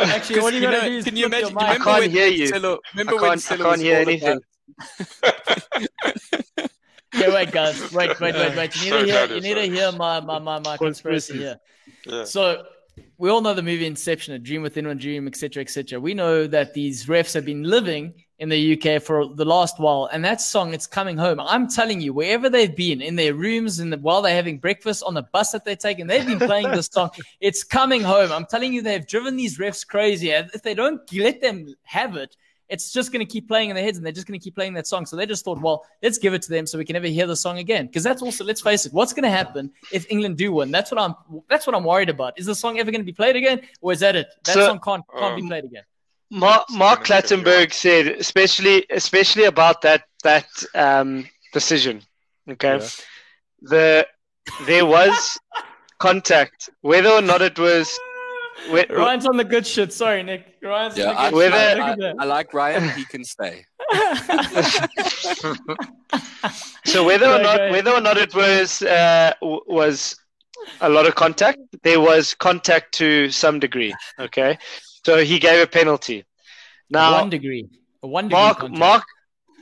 [0.00, 1.54] Actually, what you you gotta know, do is can you flip your imagine?
[1.54, 1.62] mic.
[1.62, 2.50] Remember can't when hear you.
[2.50, 4.40] Marcelo- remember I can't- I can't hear anything.
[5.18, 5.90] about-
[7.12, 7.92] Okay, wait, guys.
[7.92, 8.76] Wait, wait, wait, wait.
[8.76, 11.56] You need Sorry, to hear, you need to hear my, my, my, my conspiracy here.
[12.06, 12.22] yeah.
[12.24, 12.62] So
[13.18, 15.98] we all know the movie Inception, A Dream Within a Dream, etc., etc.
[15.98, 20.08] We know that these refs have been living in the UK for the last while,
[20.12, 23.78] and that song, "It's Coming Home." I'm telling you, wherever they've been, in their rooms,
[23.78, 26.70] and the, while they're having breakfast, on the bus that they're taking, they've been playing
[26.72, 27.10] this song.
[27.40, 28.32] It's coming home.
[28.32, 30.30] I'm telling you, they've driven these refs crazy.
[30.30, 32.34] If they don't let them have it,
[32.68, 34.54] it's just going to keep playing in their heads, and they're just going to keep
[34.54, 35.04] playing that song.
[35.04, 37.26] So they just thought, well, let's give it to them so we can never hear
[37.26, 37.86] the song again.
[37.88, 40.70] Because that's also, let's face it, what's going to happen if England do win?
[40.70, 41.14] That's what I'm.
[41.48, 42.38] That's what I'm worried about.
[42.38, 44.28] Is the song ever going to be played again, or is that it?
[44.44, 45.82] That So- song can't can't be Um, played again.
[46.30, 52.02] Mark, Mark gonna get you Clattenburg said, especially especially about that that um, decision.
[52.48, 52.88] Okay, Yeah.
[53.62, 54.06] the
[54.66, 55.38] there was
[55.98, 57.98] contact, whether or not it was.
[58.70, 59.92] whe- Ryan's on the good shit.
[59.92, 60.46] Sorry, Nick.
[60.62, 61.80] Ryan's Yeah, on I, the good Whether- shit.
[61.80, 62.88] I, Look I like Ryan.
[62.90, 63.64] He can stay.
[66.84, 70.16] So whether or not whether or not it was uh, was
[70.80, 73.94] a lot of contact, there was contact to some degree.
[74.18, 74.58] Okay,
[75.04, 76.24] so he gave a penalty.
[76.90, 77.68] Now one degree.
[78.00, 78.36] One degree.
[78.38, 78.78] Mark contact.
[78.78, 79.04] Mark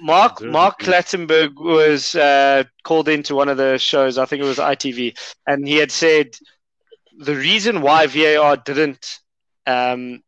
[0.00, 0.94] Mark Mark degree.
[0.94, 4.18] Clattenburg was uh, called into one of the shows.
[4.18, 6.36] I think it was ITV, and he had said
[7.18, 9.18] the reason why VAR didn't
[9.66, 10.22] um,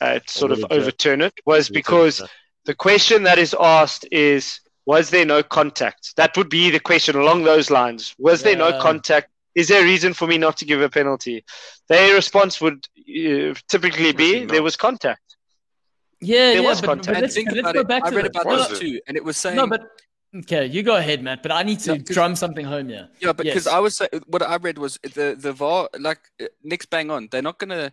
[0.00, 0.82] uh, sort of Overturn.
[0.82, 2.22] overturn it was because
[2.64, 7.14] the question that is asked is was there no contact that would be the question
[7.16, 10.64] along those lines was there no contact is there a reason for me not to
[10.64, 11.44] give a penalty
[11.88, 15.36] their response would uh, typically be there was contact
[16.20, 17.06] Yeah, There yeah, was but, contact.
[17.06, 17.88] but And let's, think let's about go it.
[17.88, 18.82] back I to read the, about no, this Was it?
[18.84, 19.82] too, and it was saying no, but
[20.40, 21.42] okay, you go ahead, Matt.
[21.42, 23.06] But I need to No, 'cause- drum something home here.
[23.24, 23.74] Yeah, because Yes.
[23.76, 27.22] I was say- what I read was the the VAR like uh, Nick's bang on.
[27.30, 27.84] They're not gonna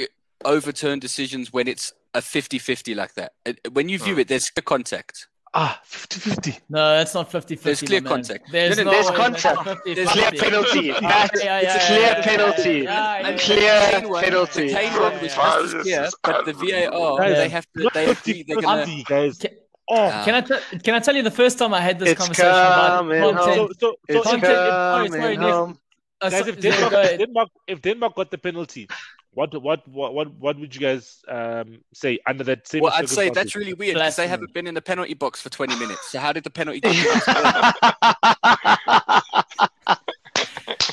[0.00, 0.04] uh,
[0.44, 3.30] overturn decisions when it's a 50-50 like that.
[3.46, 4.20] Uh, When you view Hmm.
[4.20, 5.14] it, there's clear contact.
[5.54, 6.58] Ah, 50 50.
[6.70, 7.64] No, that's not 50 50.
[7.64, 8.50] There's clear contact.
[8.50, 9.78] There's, No, no, no there's way contact.
[9.84, 10.38] There's clear 50.
[10.38, 12.82] penalty Yeah, Matt, yeah, it's a clear yeah, yeah, penalty yeah,
[13.20, 13.90] yeah, And yeah, clear yeah.
[13.90, 14.68] the Kane one, penalty.
[14.68, 18.30] The Kane one was just clear, but the VAR Guys, they have to they 50
[18.30, 19.38] agree they're gonna guys.
[19.38, 19.50] Can-
[19.90, 20.22] Oh.
[20.24, 22.48] Can I, t- can I tell you the first time I had this It's conversation
[22.48, 23.56] about coming content?
[23.58, 23.68] home.
[23.68, 25.50] so, so, so it's Content- sorry, sorry, coming Nick.
[25.50, 25.78] home.
[26.20, 27.18] Uh, so- if Denmark, go if ahead.
[27.18, 28.88] Denmark, if Denmark got the penalty,
[29.34, 32.82] what, what, what, what, what would you guys um, say under that same?
[32.82, 35.48] Well, I'd say that's really weird because they haven't been in the penalty box for
[35.48, 36.10] 20 minutes.
[36.10, 36.94] So how did the penalty box?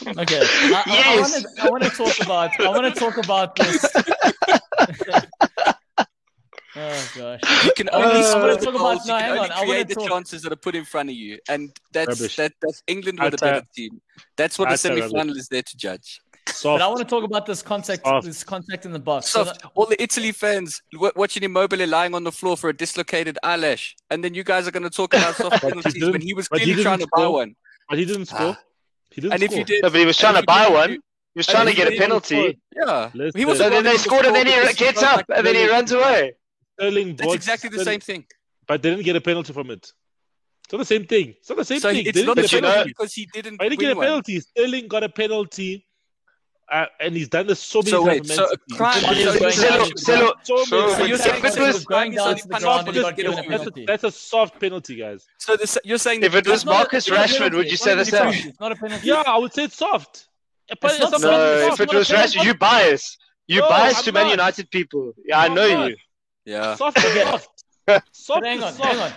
[0.07, 0.41] Okay.
[0.41, 1.31] I, I, I, Yes.
[1.31, 2.59] want to, I want to talk about.
[2.61, 3.85] I want to talk about this.
[6.75, 7.65] oh gosh.
[7.65, 9.05] You can only wanna score talk the about- goals.
[9.07, 10.75] no, you can hang only on, I wanna create the talk- chances that are put
[10.75, 14.01] in front of you, and that's that, that's England with a That's better team.
[14.37, 15.03] That's what That's the rubbish.
[15.09, 16.21] semi-final is there to judge.
[16.63, 18.05] But I want to talk about this contact.
[18.05, 18.25] Soft.
[18.25, 19.29] This contact in the box.
[19.29, 19.61] So Soft.
[19.75, 23.95] All the Italy fans w- watching Immobile lying on the floor for a dislocated eyelash,
[24.09, 26.33] and then you guys are going to talk about soft he penalties didn't- when he
[26.33, 27.55] was but he trying to didn't buy one.
[27.89, 28.55] But he didn't score.
[28.57, 28.59] Ah.
[29.11, 30.89] He didn't And if you did, No, but he was trying to buy did, one.
[30.93, 31.01] you-
[31.35, 32.59] He was trying to get a penalty.
[32.75, 33.39] yeah, Listen.
[33.39, 33.57] he was.
[33.59, 36.33] So So then they scored and then he gets up and then he runs away.
[36.79, 38.25] Sterling That's exactly the same thing.
[38.67, 39.91] But they didn't get a penalty from it.
[40.63, 41.29] It's not the same thing.
[41.39, 42.05] It's not the same So thing.
[42.05, 42.89] it's they not didn't a get a penalty penalty.
[42.89, 44.05] because he didn't But he didn't win get a one.
[44.05, 44.39] penalty.
[44.39, 45.85] Sterling got a penalty,
[46.71, 48.07] uh, and he's done this so many So times.
[48.07, 49.79] wait, for so a crime It is is only going Celo- down.
[49.79, 52.41] punished- Celo- so many So you're If saying it it was was- going down to
[52.43, 53.85] the That's ground and he just got given a get That's a, penalty.
[53.85, 55.25] that's a soft penalty, guys.
[55.39, 57.53] So this, you're saying If it was It's not a- Marcus it's not a Rashford,
[57.55, 58.49] would you say not the same?
[58.49, 59.07] It's not a penalty.
[59.07, 60.27] Yeah, I would say it's soft.
[60.67, 61.11] It's not soft.
[61.11, 61.23] soft.
[61.23, 62.09] No, if it was.
[62.09, 63.17] Rashford, you bias.
[63.47, 64.29] You No, bias I'm to Man.
[64.29, 65.13] United people.
[65.25, 65.95] Yeah, I know you.
[66.45, 66.75] yeah.
[66.75, 67.63] Soft is soft.
[68.11, 68.89] Soft hang is on, soft.
[68.91, 69.11] hang on.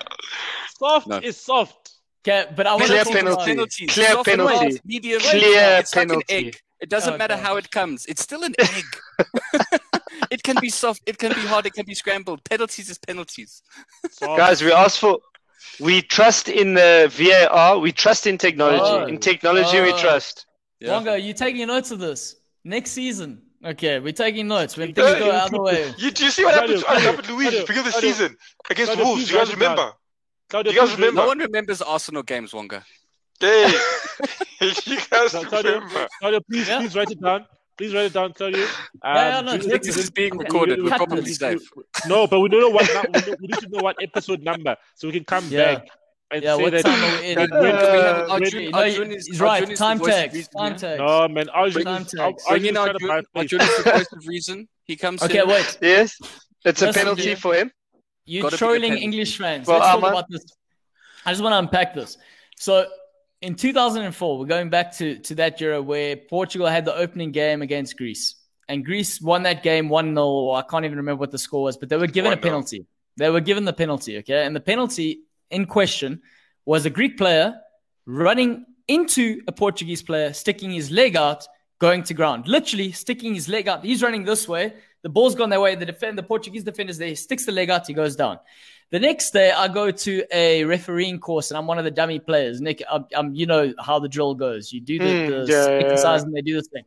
[0.78, 1.90] Soft is soft.
[2.26, 3.86] Okay, but I want Clear to talk penalty.
[3.88, 4.80] Clear penalty.
[4.84, 6.52] medium, Clear it's like penalty.
[6.82, 6.88] An egg.
[6.88, 7.42] It doesn't Oh, matter God.
[7.46, 8.06] how it comes.
[8.06, 8.84] It's still an egg.
[10.30, 11.02] it can be soft.
[11.06, 11.66] It can be hard.
[11.66, 12.40] It can be scrambled.
[12.44, 13.62] Penalties is penalties.
[14.20, 15.18] Guys, we asked for.
[15.80, 17.78] We trust in the VAR.
[17.78, 18.82] We trust in technology.
[18.84, 19.06] Oh.
[19.06, 19.98] In technology, we Oh.
[19.98, 20.46] trust.
[20.80, 20.90] Yeah.
[20.90, 23.42] Wongo, you taking notes of this next season?
[23.64, 25.94] Okay, we're taking notes when things go out of the way.
[25.98, 27.86] You, do you see what Claudio, happened to what Claudio, happened to Luigi Claudio, beginning
[27.86, 28.36] of the season
[28.70, 29.20] against Claudio, Wolves?
[29.22, 29.70] please You guys write it down.
[29.76, 29.92] remember?
[30.50, 31.20] Claudio, You guys remember?
[31.22, 32.84] No one remembers Arsenal games, Wonga.
[33.42, 33.66] Hey,
[34.86, 36.08] you guys No, Claudio, remember?
[36.20, 36.78] Claudio, please, Yeah.
[36.80, 37.46] please write it down.
[37.76, 38.62] Please write it down, Claudio.
[38.64, 38.68] Um,
[39.16, 40.80] yeah, no, during the This is being recorded.
[40.82, 41.60] We're probably safe.
[42.06, 42.88] No, but we don't know what.
[43.40, 45.74] we, need to know what episode number, so we can come Yeah.
[45.76, 45.88] back
[46.30, 46.84] and Yeah, say what that.
[46.84, 47.34] time are we in?
[47.38, 48.70] that When when- do we have Uh, Arjun?
[48.70, 49.68] No, Arjun is, he's right.
[49.68, 50.48] Is Time tags.
[50.56, 50.98] Time tags.
[51.00, 52.44] No, man, Arjun Time is, tags.
[52.48, 53.10] Bring is in Arjun.
[53.34, 54.68] Arjun is the voice of reason.
[54.84, 55.48] He comes Okay, in.
[55.48, 55.78] wait.
[55.82, 56.16] Yes,
[56.64, 57.34] it's a penalty yeah.
[57.34, 57.72] for him.
[58.24, 58.96] You're Gotta trolling.
[58.98, 59.66] English fans.
[59.66, 60.44] Well, Let's talk about this.
[61.26, 62.16] I just want to unpack this.
[62.56, 62.86] So,
[63.42, 67.60] in 2004, we're going back to, to that era where Portugal had the opening game
[67.60, 68.36] against Greece.
[68.68, 70.52] And Greece won that game 1 0.
[70.52, 72.42] I can't even remember what the score was, but they were given a 1-0.
[72.42, 72.86] penalty.
[73.16, 74.46] They were given the penalty, okay?
[74.46, 76.22] And the penalty in question
[76.64, 77.54] was a Greek player
[78.06, 81.46] running into a Portuguese player, sticking his leg out,
[81.80, 82.46] going to ground.
[82.46, 83.84] Literally sticking his leg out.
[83.84, 84.74] He's running this way.
[85.02, 85.74] The ball's gone their way.
[85.74, 87.08] The defend, the Portuguese defender's there.
[87.08, 87.86] He sticks the leg out.
[87.88, 88.38] He goes down.
[88.92, 92.18] The next day, I go to a refereeing course, and I'm one of the dummy
[92.18, 92.60] players.
[92.60, 94.70] Nick, I'm, I'm you know how the drill goes.
[94.70, 96.26] You do the, Mm, the yeah, exercise, yeah.
[96.26, 96.84] and they do this thing.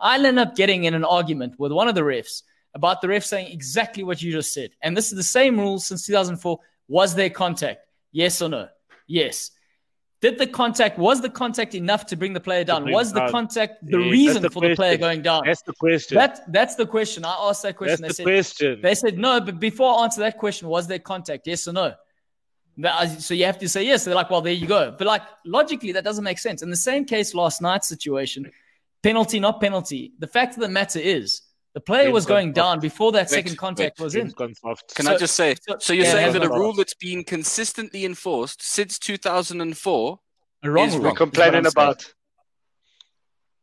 [0.00, 2.42] I end up getting in an argument with one of the refs
[2.74, 4.70] about the ref saying exactly what you just said.
[4.82, 6.58] And this is the same rule since 2004.
[6.88, 7.86] Was there contact?
[8.12, 8.68] Yes or no?
[9.06, 9.50] Yes.
[10.22, 12.88] Did the contact was the contact enough to bring the player down?
[12.90, 15.42] Was the contact the Yeah, reason the for the player going down?
[15.44, 16.16] That's the question.
[16.16, 17.24] That that's the question.
[17.24, 18.02] I asked that question.
[18.02, 18.80] That's they the said question.
[18.82, 21.48] they said no, but before I answer that question, was there contact?
[21.48, 21.94] Yes or no?
[22.82, 24.04] Uh, so you have to say yes.
[24.04, 24.94] They're like, well, there you go.
[24.96, 26.62] But like logically, that doesn't make sense.
[26.62, 28.48] In the same case last night's situation,
[29.02, 30.12] penalty, not penalty.
[30.20, 31.42] The fact of the matter is,
[31.74, 34.22] the player Game's was gone going down before that Wait, second contact wait, was in.
[34.22, 34.94] Game's gone soft.
[34.94, 35.54] Can So- I just say?
[35.68, 40.18] so- So, you're yeah, saying that a rule that's been consistently enforced since 2004?
[40.64, 41.06] A wrong is rule, wrong.
[41.06, 42.12] is what complaining about.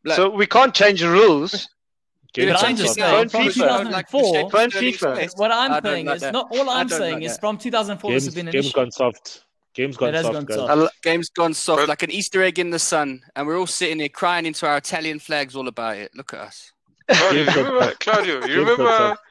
[0.03, 1.67] Like- so we can't change the rules.
[2.33, 3.53] Game's But I'm just saying, from FIFA.
[3.53, 5.37] 2004, Phone Sterling's FIFA.
[5.39, 6.31] what I'm saying like is that.
[6.33, 7.39] not all I I'm saying like is that.
[7.39, 8.73] from 2004 this Game's, has been an game's issue.
[8.75, 9.45] gone soft.
[9.73, 10.69] Game's gone It has soft, gone soft.
[10.71, 13.99] I'll- Game's gone soft like an Easter egg in the sun, and we're all sitting
[13.99, 16.11] here crying into our Italian flags all about it.
[16.15, 16.71] Look at us.
[17.09, 17.93] Claudio, you remember.
[17.99, 19.21] Claudio, you remember, soft.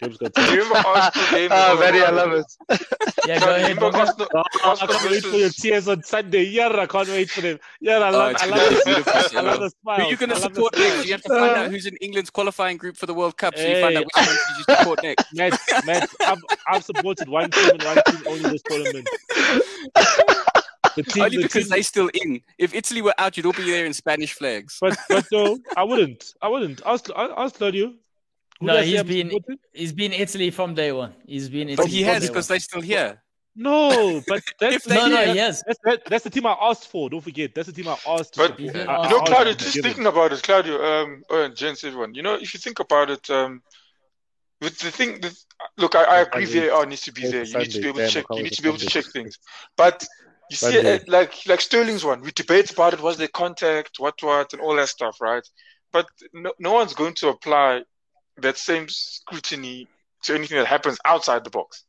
[0.00, 1.48] Game's gone you remember Arsenal game?
[1.52, 2.44] Ah, very, I love it.
[3.26, 3.76] Yeah, go Claudio, you ahead.
[3.76, 6.42] remember Arsenal, Oh, I Arsenal can't wait for your versus tears on Sunday.
[6.44, 7.58] Yeah, I can't wait for them.
[7.80, 9.90] Yeah, I Oh, love, it's I gonna love, be the, beautiful, I love the Who
[9.90, 11.04] are you going to support next?
[11.06, 13.62] You have to find out who's in England's qualifying group for the World Cup, so
[13.62, 13.96] you find Hey.
[13.96, 15.24] out which ones you support next.
[15.34, 19.08] Matt, Matt, I've, I've supported one team and one team only this tournament.
[20.96, 22.40] The team, Only the because team, they still in.
[22.58, 24.78] If Italy were out, you'd all be there in Spanish flags.
[24.80, 26.34] but but no, I wouldn't.
[26.42, 26.80] I wouldn't.
[26.86, 27.88] I ask, ask Claudio.
[28.60, 29.58] Who No, did I say he's been- supporting?
[29.74, 31.12] He's been Italy from day one.
[31.26, 33.22] He's been Italy But he from has because they're still here.
[33.58, 35.62] No, but that's the No, no, that- he has.
[35.66, 37.10] That's, that, that's the team I asked for.
[37.10, 38.34] Don't forget, that's the team I asked.
[38.36, 38.60] But- support.
[38.60, 39.10] You did I- I ask.
[39.10, 42.34] You know, Claudio, just thinking about it, Claudio, um, oh, and gents, everyone, you know,
[42.34, 43.62] if you think about it, um,
[44.62, 45.34] with the thing that,
[45.76, 46.68] look, I, I agree Sunday.
[46.70, 47.44] VAR needs to be there.
[47.44, 48.24] You need to be able to check.
[48.30, 49.38] You need to be able to check things.
[49.76, 50.06] But
[50.50, 50.96] you see, Sunday.
[50.96, 53.00] uh, like like Sterling's one, we debate about it.
[53.00, 53.98] Was there contact?
[53.98, 55.46] What what and all that stuff, right?
[55.92, 57.82] But no, no one's going to apply
[58.38, 59.88] that same scrutiny
[60.24, 61.84] to anything that happens outside the box.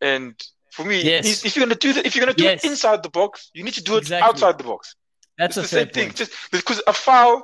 [0.00, 0.34] And
[0.72, 1.26] for me, Yes.
[1.26, 2.64] if if you're gonna do that, if you're gonna do Yes.
[2.64, 4.28] it inside the box, you need to do it Exactly.
[4.28, 4.94] outside the box.
[5.38, 6.14] That's it's a the fair same thing.
[6.14, 7.42] Just because a foul,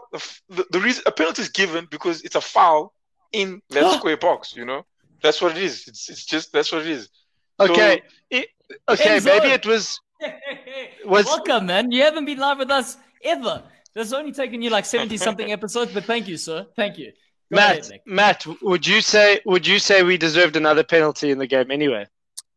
[0.48, 2.94] the, the reason a penalty is given because it's a foul
[3.32, 4.54] in that square box.
[4.56, 4.84] You know,
[5.22, 5.86] that's what it is.
[5.88, 7.08] It's it's just that's what it is.
[7.60, 8.02] So- Okay.
[8.30, 8.48] It-
[8.88, 9.24] okay, Enzo.
[9.24, 10.00] maybe it was
[11.04, 11.90] Was- Welcome, man.
[11.90, 13.62] You haven't been live with us ever.
[13.94, 16.66] This has only taken you like 70 something episodes, but thank you, sir.
[16.76, 17.12] Thank you.
[17.52, 17.88] Go Matt.
[17.88, 21.70] ahead, Matt, would you say would you say we deserved another penalty in the game
[21.72, 22.06] anyway?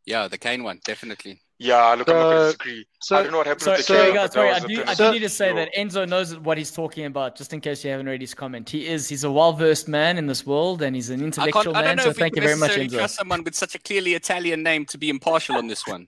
[0.05, 1.41] Yeah, the Kane one, definitely.
[1.57, 2.86] Yeah, look, I'm not Uh, gonna disagree.
[3.01, 4.34] So I don't know what happened Sorry, with the sorry Kane, guys.
[4.34, 7.05] Sorry, I do, I do need to say So- that Enzo knows what he's talking
[7.05, 8.70] about, just in case you haven't read his comment.
[8.70, 11.76] He is, he's a well versed man in this world and he's an intellectual can't,
[11.78, 11.97] I don't man.
[11.97, 12.97] know So if we thank can you very much, necessarily Enzo.
[12.99, 16.05] trust someone with such a clearly Italian name to be impartial on this one.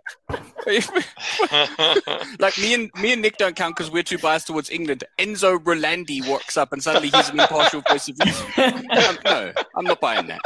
[2.39, 5.03] like me and me and Nick don't count because we're too biased towards England.
[5.20, 8.45] Enzo Rolandi walks up and suddenly he's an impartial voice of reason.
[8.57, 10.41] Um, no, I'm not buying that.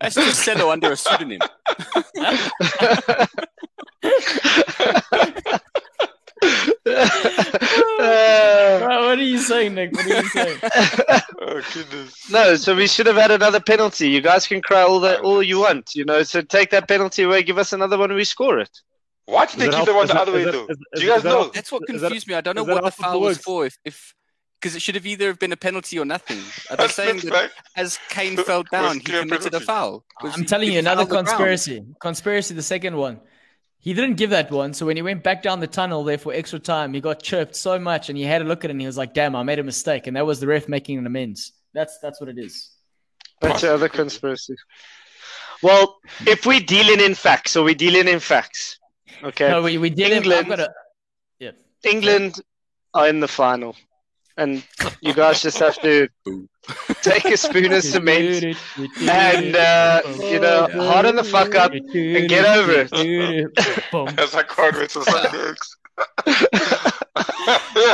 [0.00, 1.40] That's just Cello under a pseudonym.
[6.86, 9.92] Uh, Right, what are you saying, Nick?
[9.92, 10.58] What are you saying?
[11.40, 12.30] oh goodness.
[12.30, 14.08] no, so we should have had another penalty.
[14.10, 16.22] You guys can cry all that all you want, you know.
[16.22, 18.80] So take that penalty away, give us another one, and we score it.
[19.26, 20.66] Why did they Is that keep the how- one the other way that- though?
[20.68, 21.42] is- Do you guys that know?
[21.44, 22.34] how- That's what Is that- confused me.
[22.34, 23.66] I don't know what the foul was for.
[23.66, 24.14] If if
[24.60, 26.38] because it should have either have been a penalty or nothing.
[26.70, 29.50] Are they That's saying that's that like, as Kane fell down, he clear committed a
[29.50, 29.66] penalty.
[29.66, 30.04] foul?
[30.18, 31.26] 'Cause I'm he- telling you, another fouled ground.
[31.26, 31.84] conspiracy.
[32.00, 33.20] Conspiracy, the second one.
[33.78, 34.72] He didn't give that one.
[34.74, 37.54] So when he went back down the tunnel there for extra time, he got chirped
[37.54, 39.42] so much and he had a look at it and he was like, damn, I
[39.42, 40.06] made a mistake.
[40.06, 41.52] And that was the ref making an amends.
[41.74, 42.70] That's that's what it is.
[43.42, 44.56] That's the other conspiracy.
[45.62, 48.78] Well, if we're dealing in facts, so we're dealing in facts.
[49.24, 49.48] Okay.
[49.48, 50.18] No, we, we did it.
[50.18, 50.74] I've England- got a,
[51.38, 51.50] yeah.
[51.84, 52.40] England
[52.94, 53.76] are in the final.
[54.38, 54.62] And
[55.00, 56.08] you guys just have to
[57.00, 58.44] take a spoon of cement
[59.00, 62.92] and, uh, you know, harden the fuck up and get over it.
[64.18, 65.76] As I can't wait to Sunday eggs.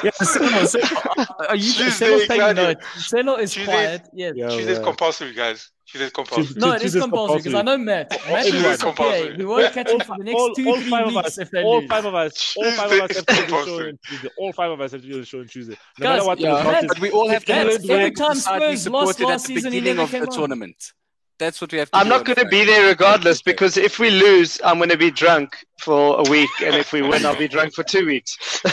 [0.03, 2.87] Yeah, Selo, Selo, are you Tuesday, Selo's taking notes.
[3.09, 3.73] Selo is Tuesday.
[3.73, 4.09] quiet.
[4.13, 4.85] Yeah, Tuesday's yeah.
[4.85, 5.71] compulsory, guys.
[5.93, 6.47] Tuesday's compulsory.
[6.47, 8.11] Tuesday- No, it is Tuesday's compulsory because I know Matt.
[8.11, 8.79] Matt Tuesday's will disappear.
[8.95, 9.37] compulsory.
[9.37, 11.39] We won't catch him for the next all, two, all three five of weeks us,
[11.39, 11.89] if they all lose.
[11.91, 14.29] five of us, all five of us have to do the show on Tuesday.
[14.39, 15.77] All five of us have to do the show on Tuesday.
[15.99, 16.89] No Guys, matter what the Yeah, result Matt, is.
[16.89, 19.55] but we all have to Matt, have every time Spurs lost supported at last the
[19.55, 20.35] season, he beginning never of the came on.
[20.35, 20.93] tournament.
[21.39, 23.99] That's what we have to I'm do not going to be there regardless because if
[23.99, 26.51] we lose, I'm going to be drunk for a week.
[26.65, 28.39] And if we win, I'll be drunk for two weeks.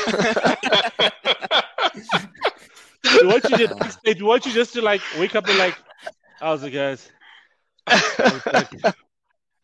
[3.21, 5.75] We want you just, we want you just to like wake up and like,
[6.39, 7.09] how's it guys?
[7.89, 8.43] it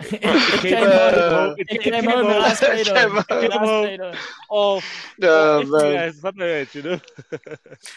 [0.01, 1.31] It came came home.
[1.31, 1.55] home.
[1.57, 3.23] It came home and I It came home.
[3.29, 3.85] home.
[3.93, 4.17] And I.
[4.51, 4.81] Oh,
[5.17, 5.91] No, oh, man.
[5.93, 6.99] yeah, something like you know.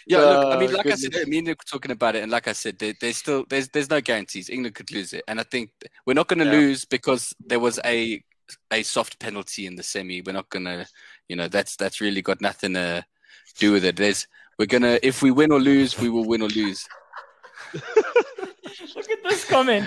[0.07, 2.23] Yeah, look, I Oh, mean, like I said, me and Nick were talking about it,
[2.23, 4.49] and like I said, there, there's still there's there's no guarantees.
[4.49, 5.71] England could lose it, and I think
[6.07, 6.53] we're not going to Yeah.
[6.53, 8.23] lose because there was a
[8.71, 10.23] a soft penalty in the semi.
[10.23, 10.87] We're not going to,
[11.29, 13.05] you know, that's that's really got nothing to
[13.59, 13.97] do with it.
[13.97, 14.27] There's
[14.59, 16.87] we're gonna if we win or lose, we will win or lose.
[18.97, 19.87] Look at this comment.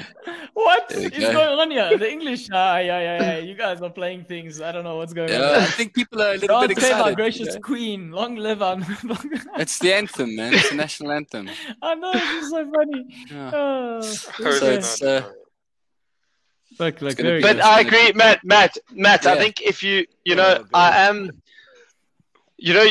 [0.54, 1.34] What There is go.
[1.34, 1.98] going on here?
[1.98, 2.48] The English.
[2.52, 3.38] Ah, yeah, yeah, yeah.
[3.40, 4.62] You guys are playing things.
[4.62, 5.62] I don't know what's going Yeah, on.
[5.62, 7.16] I think people are a little God bit save our excited.
[7.16, 7.60] gracious you know?
[7.60, 8.12] queen.
[8.12, 8.78] Long live our.
[9.58, 10.54] It's the anthem, man.
[10.54, 11.50] It's the national anthem.
[11.82, 13.06] I know this is so funny.
[13.32, 13.52] Yeah.
[13.54, 15.30] Oh, Oh, So it's it's, uh,
[16.80, 17.62] look, look, gonna very But good.
[17.62, 18.44] I agree, Matt.
[18.44, 19.26] Matt, Matt.
[19.26, 20.70] I think if you, you Oh, know, God.
[20.74, 21.30] I am,
[22.58, 22.88] you know,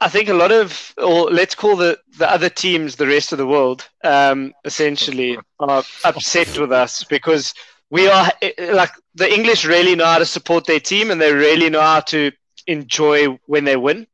[0.00, 3.38] I think a lot of, or let's call the the other teams, the rest of
[3.38, 7.54] the world, um, essentially are upset with us because
[7.90, 11.70] we are like the English really know how to support their team and they really
[11.70, 12.32] know how to
[12.66, 14.06] enjoy when they win.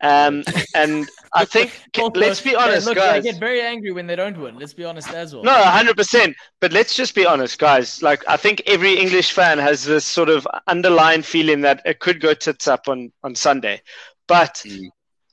[0.00, 3.24] Um, and I think, Also, let's be yeah, honest, look, guys.
[3.24, 4.58] They get very angry when they don't win.
[4.58, 5.42] Let's be honest as well.
[5.44, 6.36] No, hundred percent.
[6.60, 8.02] But let's just be honest, guys.
[8.02, 12.20] Like I think every English fan has this sort of underlying feeling that it could
[12.20, 13.82] go tits up on on Sunday.
[14.26, 14.88] But Mm.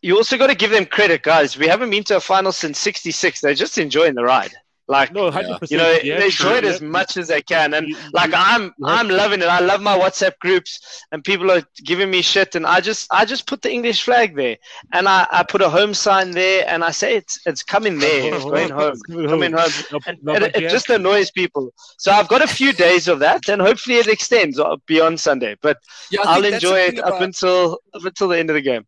[0.06, 1.58] You also got to give them credit, guys.
[1.58, 3.42] We haven't been to a final since '66.
[3.42, 4.54] They're just enjoying the ride.
[4.88, 5.72] Like No, hundred percent.
[5.72, 7.74] you know, they enjoy it as much as they can.
[7.74, 9.48] And You- like you- I'm, you I'm loving it.
[9.48, 10.72] I love my WhatsApp groups,
[11.12, 12.54] and people are giving me shit.
[12.54, 14.58] And I just, I just put the English flag there,
[14.94, 18.22] and I, I put a home sign there, and I say it's, it's coming there,
[18.36, 19.00] it's going home,
[19.32, 19.72] coming home.
[19.92, 21.74] No, And, no, and but it, it just annoys people.
[21.98, 25.56] So I've got a few days of that, and hopefully it extends uh, beyond Sunday.
[25.64, 25.78] But
[26.12, 28.52] Yeah, I I'll think that's the enjoy thing it up until up until the end
[28.52, 28.86] of the game.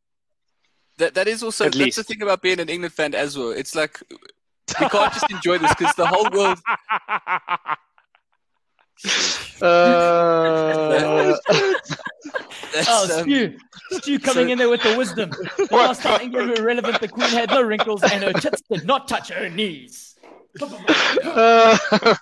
[0.98, 1.98] That that is also At that's least.
[1.98, 3.52] the thing about being an England fan as well.
[3.52, 6.60] It's like you can't just enjoy this because the whole world.
[9.62, 11.36] Uh,
[12.74, 13.58] That's, Oh, um, Stu.
[13.91, 15.30] Stu coming in there with the wisdom.
[15.30, 18.86] The last time England were relevant, the Queen had no wrinkles and her tits did
[18.86, 20.16] not touch her knees.
[20.62, 21.78] uh,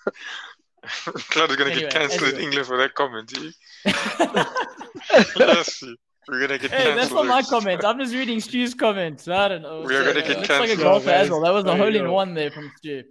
[1.30, 2.40] Glad is gonna Anyway, get cancelled in.
[2.42, 3.34] England for that comment.
[3.38, 3.52] eh?
[5.38, 5.84] Yes,
[6.28, 6.98] We're gonna get Hey, cancelled.
[6.98, 7.84] that's not my comment.
[7.86, 9.28] I'm just reading Stu's comments.
[9.28, 9.82] I don't know.
[9.82, 10.80] We are gonna get Looks like a cancelled.
[10.80, 11.22] golfer man.
[11.22, 11.42] as well.
[11.42, 13.04] That was a There hole in one there from Stu.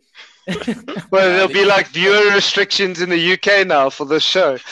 [1.11, 4.59] well, there'll be like viewer restrictions in the UK now for this show.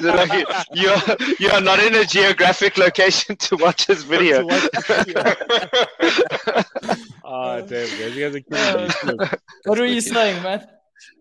[0.00, 0.32] Like,
[0.72, 4.48] you are you are not in a geographic location to watch this video.
[7.32, 8.16] Ah, damn, guys.
[8.16, 9.26] You guys are killing me.
[9.66, 10.66] what were you saying, man?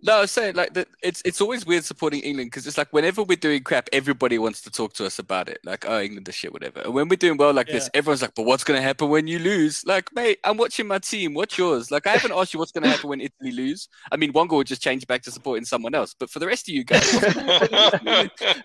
[0.01, 0.88] No, I was saying like that.
[1.01, 4.61] It's it's always weird supporting England because it's like whenever we're doing crap, everybody wants
[4.61, 5.59] to talk to us about it.
[5.63, 6.80] Like, oh, England the shit, whatever.
[6.82, 9.39] And when we're doing well like this, everyone's like, but what's gonna happen when you
[9.39, 9.84] lose?
[9.86, 11.34] Like, mate, I'm watching my team.
[11.34, 11.91] What's yours?
[11.91, 13.89] Like, I haven't asked you what's gonna happen when Italy lose.
[14.11, 16.15] I mean, Wonga will just change back to supporting someone else.
[16.17, 17.13] But for the rest of you guys,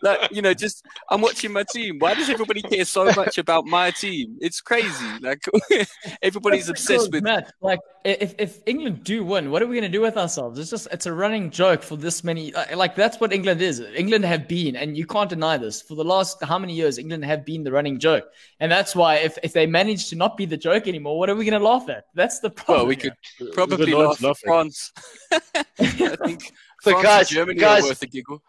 [0.03, 1.99] like, you know, just I'm watching my team.
[1.99, 4.37] Why does everybody care so much about my team?
[4.41, 5.07] It's crazy.
[5.21, 5.45] Like,
[6.23, 7.25] everybody's obsessed with.
[7.25, 7.53] Matt.
[7.61, 10.59] Like, if if England do win, what are we going to do with ourselves?
[10.59, 12.53] It's just it's a running joke for this many.
[12.55, 13.81] uh, Like that's what England is.
[13.81, 15.83] England have been, and you can't deny this.
[15.83, 18.25] For the last how many years, England have been the running joke,
[18.61, 21.35] and that's why if if they manage to not be the joke anymore, what are
[21.35, 22.05] we going to laugh at?
[22.15, 22.79] That's the problem.
[22.79, 23.17] Well, we here.
[23.39, 24.49] could probably laugh at laughing.
[24.49, 24.93] France.
[25.33, 26.53] I think
[26.85, 28.43] But France guys- and Germany guys- are worth a giggle.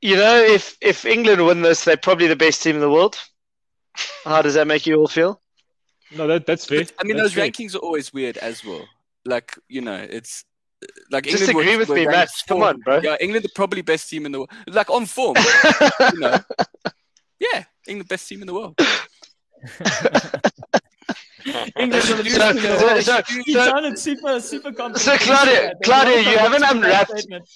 [0.00, 3.16] You know, if if England win this, they're probably the best team in the world.
[4.24, 5.40] How does that make you all feel?
[6.14, 6.80] No, that, that's fair.
[6.84, 7.46] But, I mean, That's those fair.
[7.50, 8.86] rankings are always weird as well.
[9.24, 10.44] Like, you know, it's
[11.10, 12.48] like Just England agree were- with were me, ranked Matt.
[12.48, 13.00] Come on, bro.
[13.02, 14.50] Yeah, England the probably best team in the world.
[14.66, 15.36] Like on form,
[16.12, 16.38] you know.
[17.38, 18.74] Yeah, England best team in the world.
[21.76, 23.02] England are the So- best team in the so- world.
[23.04, 24.98] so- You so- sounded super super confident.
[25.02, 27.48] So, Claudia- There's Claudia, you haven't confidence in that unwrapped- statement.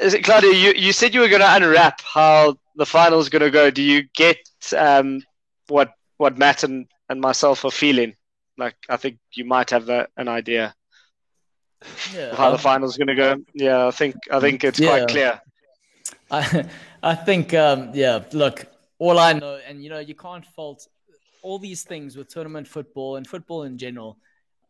[0.00, 3.42] Is it, Claudia, you, you said you were going to unwrap how the final's going
[3.42, 3.70] to go.
[3.70, 4.38] Do you get
[4.76, 5.20] um,
[5.68, 8.14] what what Matt and, and myself are feeling?
[8.56, 10.74] Like, I think you might have a, an idea
[12.14, 13.36] Yeah, of how the um, final's going to go.
[13.54, 14.88] Yeah, I think I think it's Yeah.
[14.88, 15.40] quite clear.
[16.30, 16.64] I,
[17.02, 18.66] I think, um, yeah, look,
[18.98, 20.86] all I know, and you know, you can't fault
[21.42, 24.18] all these things with tournament football and football in general.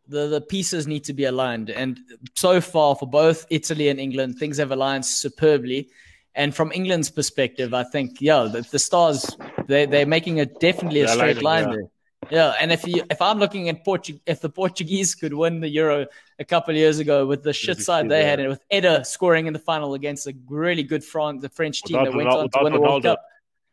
[0.09, 1.71] The, the pieces need to be aligned.
[1.71, 1.99] And
[2.37, 5.89] so far, for both Italy and England, things have aligned superbly.
[6.35, 9.37] And from England's perspective, I think, yeah, the, the stars,
[9.67, 11.91] they, they're making a definitely a They're straight line aligning, there.
[12.31, 15.69] Yeah, and if you if I'm looking at Portu- if the Portuguese could win the
[15.71, 16.07] Euro
[16.39, 19.47] a couple of years ago with the shit side they had, and with Eder scoring
[19.47, 22.33] in the final against a really good France, the French team Without that went Ronal-
[22.33, 23.11] on to without win the World Ronaldo.
[23.17, 23.25] Cup.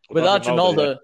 [0.10, 0.98] Without Ronaldo,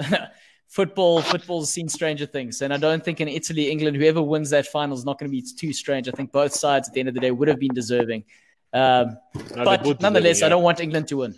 [0.00, 0.28] Ronaldo,
[0.68, 4.66] football football's seen stranger things, and I don't think in Italy, England, whoever wins that
[4.66, 6.08] final is not going to be too strange.
[6.08, 8.24] I think both sides at the end of the day would have been deserving.
[8.72, 9.16] Um,
[9.54, 11.34] No, but they both nonetheless, I don't want England to win.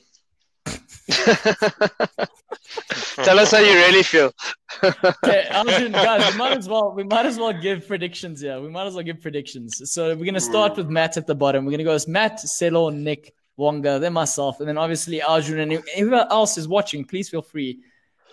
[3.25, 4.33] Tell us how you really feel.
[4.85, 8.61] Okay, Arjun, guys, we might as well we might as well give predictions here.
[8.61, 9.91] We might as well give predictions.
[9.91, 11.65] So we're gonna start with Matt at the bottom.
[11.65, 15.73] We're gonna go as Matt, Selo, Nick, Wonga, then myself, and then obviously Arjun and
[15.97, 17.05] whoever else is watching.
[17.05, 17.81] Please feel free.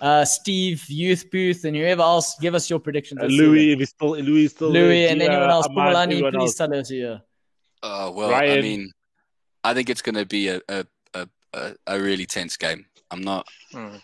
[0.02, 3.22] Uh, Steve, Youth Booth, and whoever else, give us your predictions.
[3.22, 4.70] Uh, Louis, if he's still Louis, still.
[4.70, 5.68] Louis, and Gia, anyone else.
[5.68, 6.56] Ahmad, Pumalani, everyone please else.
[6.56, 7.22] tell us here.
[7.82, 8.92] Uh, well, I mean,
[9.64, 12.86] I think it's going to be a, a, a, a, a really tense game.
[13.12, 13.98] I'm not, Hmm.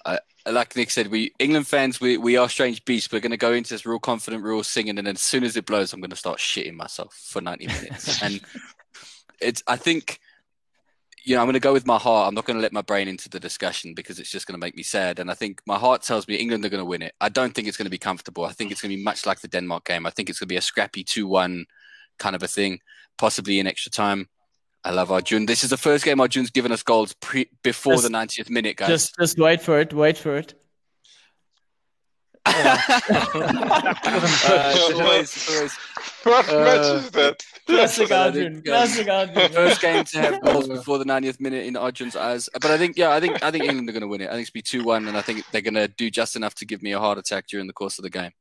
[0.45, 3.11] like Nick said, we England fans, we, we are strange beasts.
[3.11, 5.55] We're going to go into this real confident, real singing, and then as soon as
[5.57, 8.21] it blows, I'm going to start shitting myself for 90 minutes.
[8.23, 8.41] and
[9.39, 10.19] it's, I think,
[11.23, 12.27] you know, I'm going to go with my heart.
[12.27, 14.63] I'm not going to let my brain into the discussion because it's just going to
[14.65, 15.19] make me sad.
[15.19, 17.13] And I think my heart tells me England are going to win it.
[17.21, 18.45] I don't think it's going to be comfortable.
[18.45, 20.05] I think it's going to be much like the Denmark game.
[20.05, 21.65] I think it's going to be a scrappy 2 1
[22.17, 22.79] kind of a thing,
[23.17, 24.29] possibly in extra time.
[24.83, 25.45] I love Arjun.
[25.45, 28.77] This is the first game Arjun's given us goals pre- before Just- the 90th minute,
[28.77, 28.89] guys.
[28.89, 29.93] Just just wait for it.
[29.93, 30.53] Wait for it.
[34.03, 35.73] Uh, it's always, always
[36.23, 37.43] What Uh, match is that?
[37.67, 38.55] Classic Arjun.
[38.57, 39.51] um, Classic Arjun.
[39.51, 42.49] first game to have goals before the 90th minute in Arjun's eyes.
[42.53, 44.27] But I think, yeah, I think I think England are going to win it.
[44.29, 46.55] I think it's be two one, and I think they're going to do just enough
[46.55, 48.31] to give me a heart attack during the course of the game.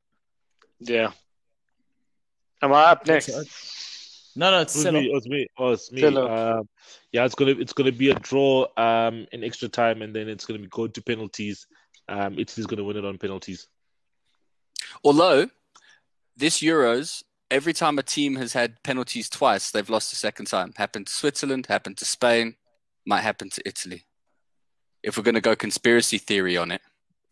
[0.81, 1.13] Yeah.
[2.63, 3.29] Am I up next?
[4.37, 5.07] No, no, it's It was me.
[5.07, 5.47] It was me.
[5.59, 6.05] Oh, it's me.
[6.05, 6.69] Um,
[7.13, 10.45] yeah, it's gonna it's gonna be a draw um, in extra time, and then it's
[10.47, 11.67] gonna be go to penalties.
[12.09, 13.67] Um, Italy's gonna win it on penalties.
[15.05, 15.51] Although
[16.37, 20.73] this Euros, every time a team has had penalties twice, they've lost the second time.
[20.77, 22.57] Happened to Switzerland, happened to Spain,
[23.05, 24.07] might happen to Italy.
[25.03, 26.83] If we're going to go conspiracy theory on it,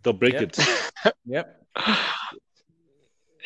[0.03, 0.43] They'll break Yep.
[0.43, 1.15] it.
[1.27, 1.67] Yep.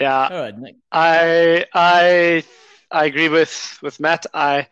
[0.00, 0.76] Yeah, All right, Nick.
[0.90, 2.44] I I
[2.92, 4.26] I agree with with Matt.
[4.34, 4.68] I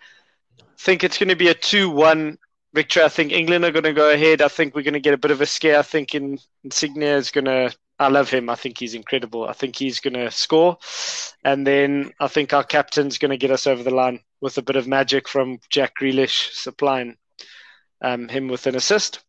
[0.79, 2.39] think it's going to be a two-one
[2.75, 3.03] victory.
[3.03, 4.43] I think England are going to go ahead.
[4.43, 5.79] I think we're going to get a bit of a scare.
[5.79, 7.75] I think in, Insigne is going to.
[7.99, 8.49] I love him.
[8.49, 9.47] I think he's incredible.
[9.47, 10.79] I think he's going to score,
[11.45, 14.63] and then I think our captain's going to get us over the line with a
[14.63, 17.17] bit of magic from Jack Grealish supplying
[18.03, 19.21] um, him with an assist.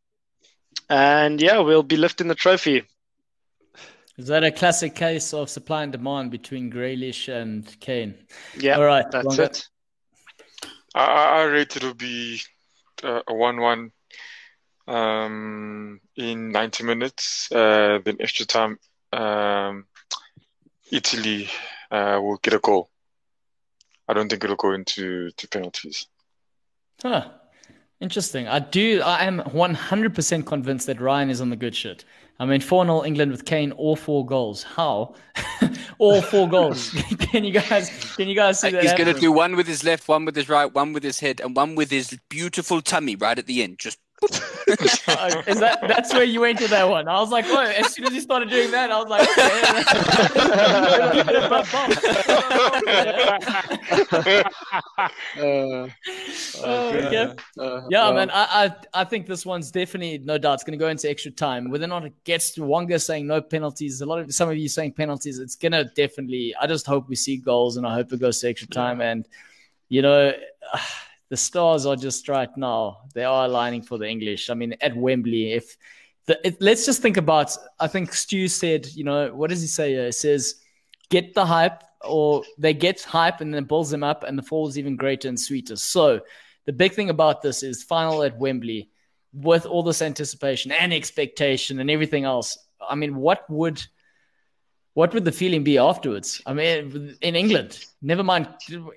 [0.90, 2.84] And yeah, we'll be lifting the trophy.
[4.22, 8.14] Is that a classic case of supply and demand between Grealish and Kane?
[8.56, 9.46] Yeah, All right, that's Wonga.
[9.46, 9.68] it.
[10.94, 12.40] I, I rate it'll be
[13.02, 13.92] uh, a one-one
[14.88, 17.52] um, in 90 minutes.
[17.52, 18.78] Uh, then extra time,
[19.12, 19.86] um,
[20.92, 21.50] Italy
[21.90, 22.92] uh, will get a goal.
[24.08, 26.06] I don't think it'll go into to penalties.
[27.02, 27.28] Huh.
[28.00, 28.48] Interesting.
[28.48, 29.02] I do.
[29.02, 32.04] I am 100% convinced that Ryan is on the good shit.
[32.40, 34.64] I mean, 4 0 England with Kane, all four goals.
[34.64, 35.14] How?
[36.00, 36.90] all four goals.
[37.20, 38.82] can you guys can you guys see that?
[38.82, 41.20] he's going to do one with his left, one with his right, one with his
[41.20, 43.78] head, and one with his beautiful tummy right at the end.
[43.80, 44.00] Just
[44.68, 47.08] Is that that's where you went with that one?
[47.08, 47.76] I was like, what?
[47.76, 49.28] As soon as you started doing that, I was like,
[54.22, 54.44] okay.
[55.38, 55.88] Uh,
[56.64, 57.34] okay.
[57.60, 58.30] uh, Yeah, man.
[58.30, 61.32] I, I I think this one's definitely no doubt it's going to go into extra
[61.32, 61.72] time.
[61.72, 64.58] Whether or not it gets to Wonga saying no penalties, a lot of some of
[64.58, 66.54] you saying penalties, it's going to definitely.
[66.62, 69.02] I just hope we see goals, and I hope it goes to extra time.
[69.02, 69.28] And
[69.90, 70.34] you know,
[71.32, 72.98] the stars are just right now.
[73.16, 74.50] They are aligning for the English.
[74.50, 75.78] I mean, at Wembley, if
[76.26, 77.56] the it, let's just think about.
[77.80, 80.06] I think Stu said, you know, what does he say?
[80.06, 80.56] He says,
[81.10, 84.68] "Get the hype." Or they get hype and then builds them up, and the fall
[84.68, 85.76] is even greater and sweeter.
[85.76, 86.22] So,
[86.66, 88.90] the big thing about this is final at Wembley
[89.32, 92.58] with all this anticipation and expectation and everything else.
[92.90, 93.86] I mean, what would
[94.94, 96.42] what would the feeling be afterwards?
[96.46, 98.48] I mean, in England, never mind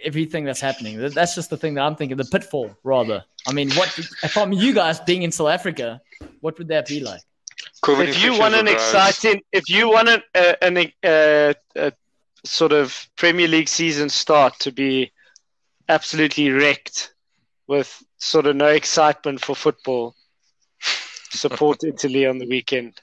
[0.03, 0.99] everything that's happening.
[0.99, 2.17] That's just the thing that I'm thinking.
[2.17, 3.25] The pitfall, rather.
[3.47, 6.01] I mean, what from you guys being in South Africa,
[6.41, 7.21] what would that be like?
[7.85, 8.83] COVID if you want an will rise.
[8.83, 11.91] exciting, if you want an, uh, an uh, uh,
[12.45, 15.13] sort of Premier League season start to be
[15.89, 17.15] absolutely wrecked
[17.67, 20.15] with sort of no excitement for football,
[21.31, 23.01] support Italy on the weekend.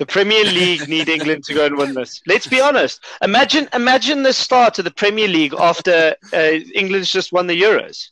[0.00, 2.22] The Premier League need England to go and win this.
[2.26, 3.04] Let's be honest.
[3.20, 8.08] Imagine, imagine the start of the Premier League after uh, England's just won the Euros.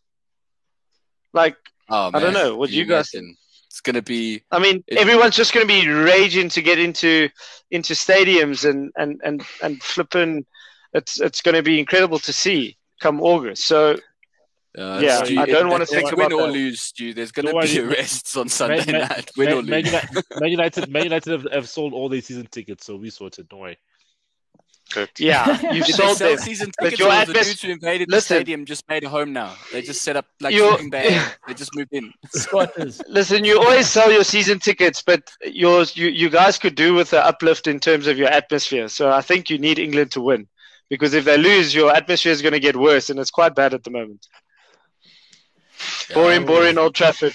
[1.33, 1.57] Like,
[1.89, 2.57] oh, I don't know.
[2.57, 3.35] What do you guys imagine?
[3.69, 7.31] It's going to be I mean, everyone's just going to be raging to get into
[7.71, 10.45] into stadiums and and and and flipping.
[10.93, 13.65] It's it's going to be incredible to see come August.
[13.65, 13.97] So
[14.77, 16.53] Uh, Yeah, Stu, I don't wanna it's think win about or that.
[16.53, 17.15] lose, Stu.
[17.15, 17.89] There's going to Don't be worry.
[17.97, 19.31] arrests on Sunday Man- night.
[19.37, 19.93] Win or Man, Man lose.
[19.93, 23.49] United, Man United, Man United have, have sold all their season tickets, so we sorted.
[23.49, 23.79] Don't worry.
[25.19, 26.39] Yeah, you've Did they sold sell them.
[26.39, 28.37] season tickets your or the dudes who invaded Listen.
[28.37, 29.55] the stadium just made a home now?
[29.71, 31.31] They just set up like Your- sleeping bag.
[31.47, 32.11] They just moved in.
[32.33, 33.03] Squatters.
[33.07, 37.11] Listen, you always sell your season tickets, but yours you, you guys could do with
[37.11, 38.89] the uplift in terms of your atmosphere.
[38.89, 40.49] So I think you need England to win.
[40.89, 43.75] Because if they lose, your atmosphere is going to get worse, and it's quite bad
[43.75, 44.27] at the moment.
[46.15, 47.35] Boring, boring Old Trafford.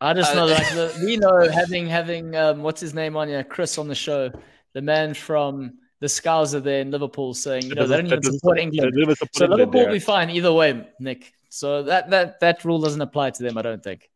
[0.00, 3.28] I just Uh, know, like, the, we know having having um, what's his name on
[3.28, 4.30] here, Chris on the show,
[4.74, 8.58] the man from the Scouser there in Liverpool, saying, you know, they don't even support
[8.58, 8.92] England.
[8.94, 11.32] Support So England, Liverpool will be fine either way, Nick.
[11.48, 14.10] So that that that rule doesn't apply to them, I don't think.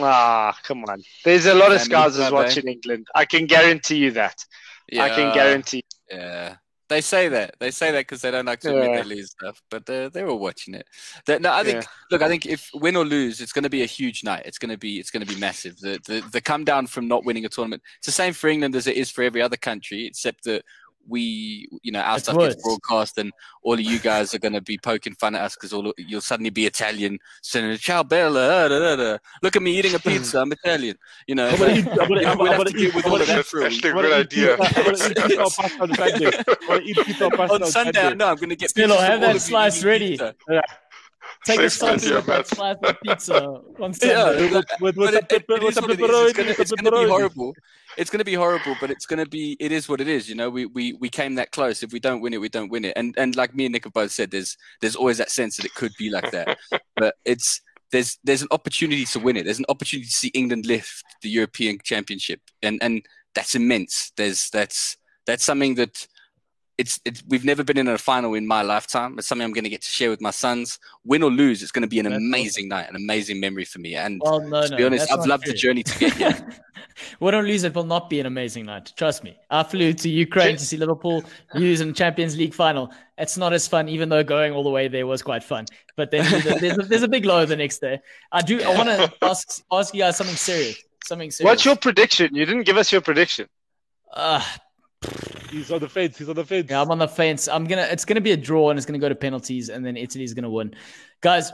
[0.00, 1.00] Ah, come on.
[1.24, 2.30] There's a lot of Family Scousers eh?
[2.30, 3.06] watching England.
[3.14, 4.44] I can guarantee you that.
[4.92, 5.84] I can guarantee.
[6.10, 6.56] Yeah.
[6.88, 7.56] They say that.
[7.58, 9.02] They say that because they don't like to admit Yeah.
[9.02, 10.86] they lose stuff, but uh, they were watching it.
[11.26, 11.82] That, no, I think.
[11.82, 11.88] Yeah.
[12.12, 14.42] Look, I think if win or lose, it's going to be a huge night.
[14.44, 14.98] It's going to be.
[15.00, 15.78] It's going to be massive.
[15.78, 17.82] The, the the come down from not winning a tournament.
[17.98, 20.64] It's the same for England as it is for every other country, except that
[21.08, 22.54] we, you know, our It's stuff worse.
[22.54, 23.32] gets broadcast, and
[23.62, 26.20] all of you guys are going to be poking fun at us because all you'll
[26.20, 29.18] suddenly be Italian, saying "Ciao bella," da, da, da.
[29.42, 30.40] look at me eating a pizza.
[30.40, 30.96] I'm Italian.
[31.26, 31.48] You know.
[31.48, 33.12] I'm gonna eat- I'm gonna- Yeah, I'm we'll gonna have to eat- deal with I'm
[33.12, 33.66] all gonna of that That's through.
[33.66, 34.56] actually a I'm gonna good eat idea.
[34.56, 36.26] pizza- I'm gonna eat pizza or pasta on Sunday.
[36.48, 38.14] I'm gonna eat pizza or pasta on Sunday, Sunday.
[38.16, 39.88] no, I'm going to get Still, pizza have for that all of you slice eating
[39.88, 40.08] ready.
[40.10, 40.34] pizza.
[41.44, 42.46] Take a Safe slice idea, of that Matt.
[42.48, 44.08] slice of pizza on Sunday.
[44.14, 46.00] Yeah, With- with- with but some it, it, pepper- it with is some what it
[46.00, 46.06] is.
[46.10, 47.08] pepperoni, It's gonna, some it's gonna be pepperoni.
[47.08, 47.54] horrible.
[47.96, 49.56] It's gonna be horrible, but it's gonna be.
[49.58, 50.28] It is what it is.
[50.28, 51.82] You know, we, we we came that close.
[51.82, 52.92] If we don't win it, we don't win it.
[52.96, 55.66] And and like me and Nick have both said, there's there's always that sense that
[55.66, 56.58] it could be like that.
[56.96, 57.60] but it's
[57.92, 59.44] there's there's an opportunity to win it.
[59.44, 63.02] There's an opportunity to see England lift the European Championship, and and
[63.34, 64.12] that's immense.
[64.16, 66.06] There's that's that's something that.
[66.78, 69.18] It's, it's we've never been in a final in my lifetime.
[69.18, 70.78] It's something I'm going to get to share with my sons.
[71.04, 73.78] Win or lose, it's going to be an That's amazing night, an amazing memory for
[73.78, 73.94] me.
[73.94, 74.76] And Well, no, to no.
[74.76, 76.48] be honest, I've not loved the journey to get here.
[77.20, 78.92] Win or lose, it will not be an amazing night.
[78.96, 79.38] Trust me.
[79.50, 81.24] I flew to Ukraine to see Liverpool
[81.54, 82.92] lose in Champions League final.
[83.18, 85.66] It's not as fun, even though going all the way there was quite fun.
[85.96, 88.00] But then there's a, there's a, there's a big low the next day.
[88.32, 88.62] I do.
[88.62, 90.82] I want to ask ask you guys something serious.
[91.06, 91.50] Something serious.
[91.50, 92.34] What's your prediction?
[92.34, 93.48] You didn't give us your prediction.
[94.12, 94.42] Uh,
[95.50, 96.18] He's on the fence.
[96.18, 96.66] He's on the fence.
[96.70, 97.48] yeah, I'm on the fence.
[97.48, 97.82] I'm gonna.
[97.90, 100.50] It's gonna be a draw, and it's gonna go to penalties, and then Italy's gonna
[100.50, 100.74] win,
[101.20, 101.52] guys.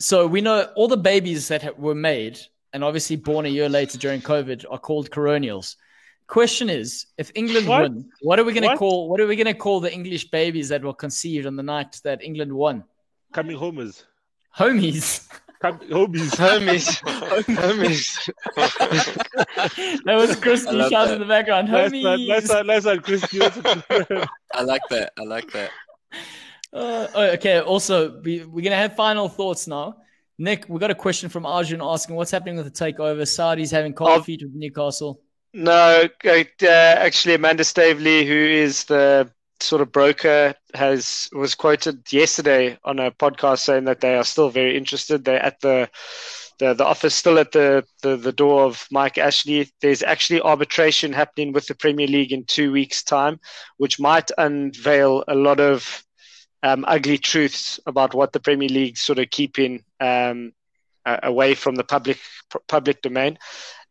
[0.00, 2.38] So we know all the babies that were made
[2.72, 5.76] and obviously born a year later during COVID are called coronials.
[6.26, 7.82] Question is, if England What?
[7.82, 8.78] win, what are we gonna What?
[8.78, 9.08] call?
[9.08, 12.22] What are we gonna call the English babies that were conceived on the night that
[12.22, 12.84] England won?
[13.32, 14.04] Coming homers.
[14.56, 15.28] Homies.
[15.62, 16.30] Come, homies.
[16.34, 17.00] Homies.
[17.46, 18.28] Homies.
[20.04, 21.14] that was Christy I shouting that.
[21.14, 21.70] in the background.
[21.70, 22.04] Nice Homies.
[22.04, 23.32] one, nice one, nice one, Chris.
[23.32, 25.12] You answered- I like that.
[25.18, 25.70] I like that.
[26.72, 27.60] Uh, oh, okay.
[27.60, 29.96] Also, we, we're gonna have final thoughts now.
[30.38, 33.26] Nick, we got a question from Arjun asking what's happening with the takeover.
[33.28, 34.22] Saudi's having cold Oh.
[34.22, 35.20] feet with Newcastle.
[35.54, 39.30] No, uh, actually, Amanda Staveley, who is the
[39.62, 44.50] sort of broker, has was quoted yesterday on a podcast saying that they are still
[44.50, 45.24] very interested.
[45.24, 45.88] They're at the
[46.58, 49.68] the, the office still at the, the, the door of Mike Ashley.
[49.80, 53.40] There's actually arbitration happening with the Premier League in two weeks' time,
[53.78, 56.04] which might unveil a lot of
[56.62, 60.52] um, ugly truths about what the Premier League sort of keeping um,
[61.04, 62.18] away from the public
[62.68, 63.38] public domain.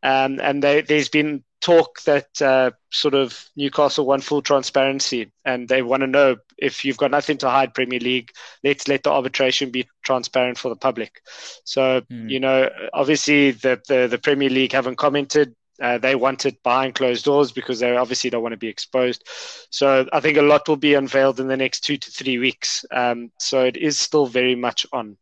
[0.03, 5.69] Um, and they, there's been talk that uh, sort of Newcastle want full transparency, and
[5.69, 8.31] they want to know if you've got nothing to hide, Premier League,
[8.63, 11.21] let's let the arbitration be transparent for the public.
[11.63, 12.29] So Hmm.
[12.29, 15.55] you know, obviously the the, the Premier League haven't commented.
[15.81, 19.27] Uh, they want it behind closed doors because they obviously don't want to be exposed.
[19.71, 22.85] So I think a lot will be unveiled in the next two to three weeks.
[22.91, 25.17] Um, so it is still very much on.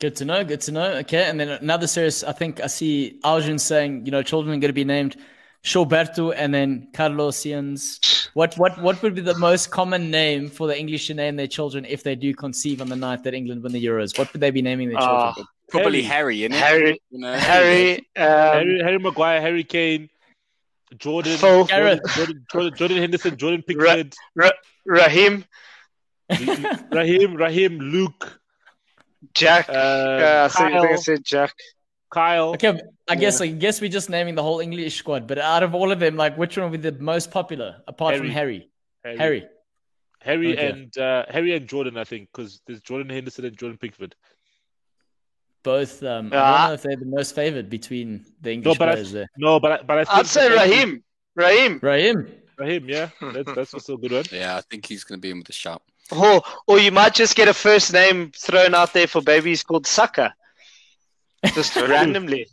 [0.00, 0.44] Good to know.
[0.44, 0.92] Good to know.
[0.98, 1.24] Okay.
[1.24, 4.70] And then another series, I think I see Arjun saying, you know, children are going
[4.70, 5.16] to be named
[5.62, 8.28] Shoberto and then Carlosians.
[8.32, 11.46] What, what, what would be the most common name for the English to name their
[11.46, 14.16] children if they do conceive on the night that England win the Euros?
[14.18, 15.46] What would they be naming their Ah, children?
[15.68, 16.52] Probably Harry, innit?
[16.54, 20.08] Harry, You know, Harry, um, Harry, Harry Maguire, Harry Kane,
[20.96, 21.66] Jordan, Phil.
[21.66, 24.14] Jordan, Jordan, Jordan, Jordan Henderson, Jordan Pickford,
[24.86, 25.44] Raheem,
[26.90, 28.39] Raheem, Raheem, Luke,
[29.34, 29.68] Jack.
[29.68, 31.52] uh, uh, I think I Kyle, said Jack.
[32.10, 32.50] Kyle.
[32.54, 35.74] Okay, I guess I guess we're just naming the whole English squad, but out of
[35.74, 38.70] all of them, like which one would be the most popular apart from Harry?
[39.04, 39.46] Harry, Harry.
[40.22, 40.68] Harry Okay.
[40.68, 44.14] and uh, Harry and Jordan, I think, because there's Jordan Henderson and Jordan Pickford.
[45.62, 46.02] Both.
[46.02, 46.58] Um, I Ah.
[46.58, 49.28] don't know if they're the most favored between the English but I- players there.
[49.36, 51.02] No, but I, but I I'd say Raheem.
[51.34, 51.78] Raheem.
[51.82, 52.26] Raheem.
[52.58, 54.24] Raheem, yeah, that's that's also a good one.
[54.32, 55.82] Yeah, I think he's going to be in with the shout.
[56.12, 59.86] Or, or you might just get a first name thrown out there for babies called
[59.86, 60.34] Saka,
[61.54, 62.46] Just randomly.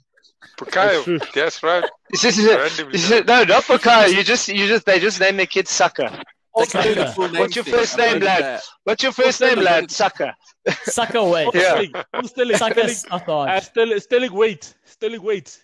[0.58, 1.04] Bukayo.
[1.06, 1.20] true.
[1.34, 1.84] That's right.
[2.12, 2.46] This is.
[2.48, 4.14] Randomly, This is- no, not Bukayo.
[4.14, 6.24] You just, you just, they just name their kid Saka.
[6.58, 7.12] They can do the Saka.
[7.14, 8.44] full name What's your first I'm name, lad?
[8.44, 8.64] that.
[8.84, 9.92] What's your first name, lad?
[9.92, 10.36] Saka.
[10.84, 11.48] Sucker away.
[11.54, 11.62] Yeah.
[11.72, 13.62] Sterling, Paul Sterling, Suck Sterling, us up on.
[13.62, 15.60] Sterling, Sterling, wait, Sterling, wait.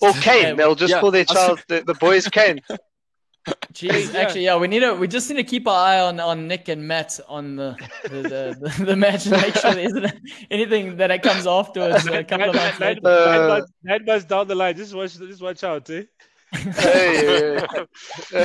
[0.00, 0.56] Or Kane.
[0.56, 1.00] They'll just Yeah.
[1.00, 2.60] call their child the, the boys Kane.
[3.72, 4.94] Jeez, actually, yeah, we need to.
[4.94, 8.08] We just need to keep our eye on, on Nick and Matt on the the,
[8.22, 10.12] the, the, the match and make sure there isn't
[10.50, 12.06] anything that it comes afterwards.
[12.06, 13.00] A couple of months later.
[13.02, 16.02] nine Uh, months, nine months down the line, just watch, just watch out, eh?
[16.54, 17.56] Hey,
[18.32, 18.44] yeah,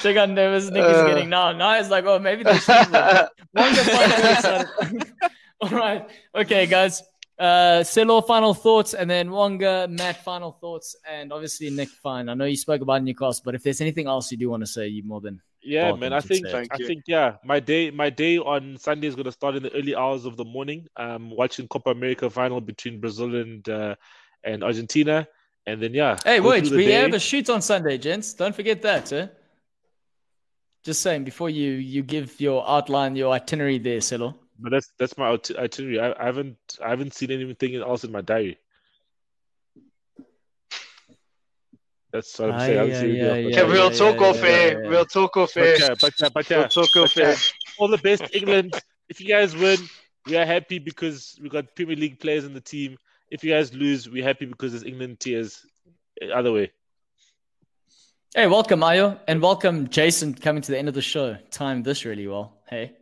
[0.00, 1.06] Check how nervous Nick is Uh.
[1.08, 1.52] getting now.
[1.52, 2.68] Now it's like, oh, maybe they should.
[2.92, 3.26] yeah.
[3.52, 5.12] One good final episode.
[5.60, 6.08] All right.
[6.34, 7.02] Okay, guys.
[7.40, 12.28] Uh, Silo, final thoughts, and then Wonga, Matt, final thoughts, and obviously Nick, fine.
[12.28, 14.66] I know you spoke about Newcastle, but if there's anything else you do want to
[14.66, 16.12] say, you more than Yeah, man.
[16.12, 16.46] I think.
[16.46, 19.96] I think yeah, my day my day on Sunday is gonna start in the early
[19.96, 20.86] hours of the morning.
[20.96, 23.94] Um, watching Copa America final between Brazil and uh,
[24.44, 25.26] and Argentina,
[25.64, 26.18] and then yeah.
[26.22, 26.92] Hey, wait, we day.
[26.92, 28.34] have a shoot on Sunday, gents.
[28.34, 29.28] Don't forget that, eh?
[30.84, 34.36] Just saying before you you give your outline, your itinerary there, Silo.
[34.62, 36.00] But that's that's my itinerary.
[36.00, 38.58] I, I haven't I haven't seen anything else in my diary.
[42.12, 42.78] That's what I'm saying.
[42.78, 43.72] I haven't yeah, seen anything yeah, else in my yeah, Okay, diary.
[43.72, 44.82] we'll talk yeah, off yeah, air.
[44.84, 44.88] yeah.
[44.90, 45.78] We'll talk off But air.
[45.78, 46.58] yeah, but yeah, but yeah.
[46.58, 47.36] We'll talk off But, air.
[47.78, 48.74] all the best, England.
[49.08, 49.78] If you guys win,
[50.26, 52.96] we are happy because we got Premier League players in the team.
[53.30, 55.64] If you guys lose, we're happy because there's England tears.
[56.22, 56.72] uh, Other way.
[58.34, 61.36] Hey, welcome, Ayo, and welcome, Jason, coming to the end of the show.
[61.50, 62.58] Timed this really well.
[62.68, 62.92] Hey.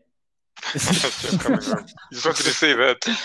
[0.73, 1.87] Just coming on.
[2.13, 2.99] Just wanted to say that.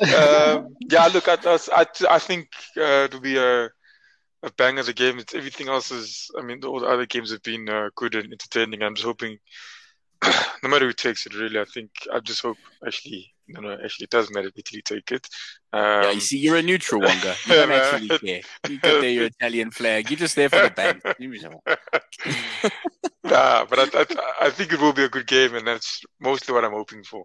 [0.00, 4.94] Um, yeah, look, I, I, I think uh, it'll be a, a bang as a
[4.94, 5.18] game.
[5.18, 8.32] It's, everything else is, I mean, all the other games have been uh, good and
[8.32, 8.84] entertaining.
[8.84, 9.38] I'm just hoping,
[10.62, 12.56] no matter who takes it, really, I think, I just hope
[12.86, 15.26] actually, no, no, actually, it does matter if Italy take it.
[15.72, 17.34] Um, Yeah, you see, you're a neutral Wonga.
[17.46, 18.40] You don't Yeah, actually care.
[18.68, 20.10] You got there your Italian flag.
[20.10, 21.00] You're just there for the bang.
[23.24, 24.06] nah, but I, I,
[24.46, 27.24] I think it will be a good game, and that's mostly what I'm hoping for.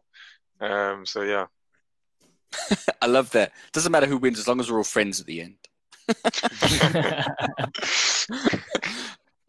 [0.61, 1.47] Um, so yeah.
[3.01, 3.51] I love that.
[3.71, 5.55] Doesn't matter who wins as long as we're all friends at the end.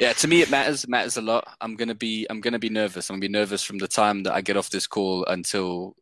[0.01, 0.85] Yeah, to me it matters.
[0.85, 1.47] It matters a lot.
[1.61, 3.09] I'm gonna be I'm gonna be nervous.
[3.09, 5.95] I'm gonna be nervous from the time that I get off this call until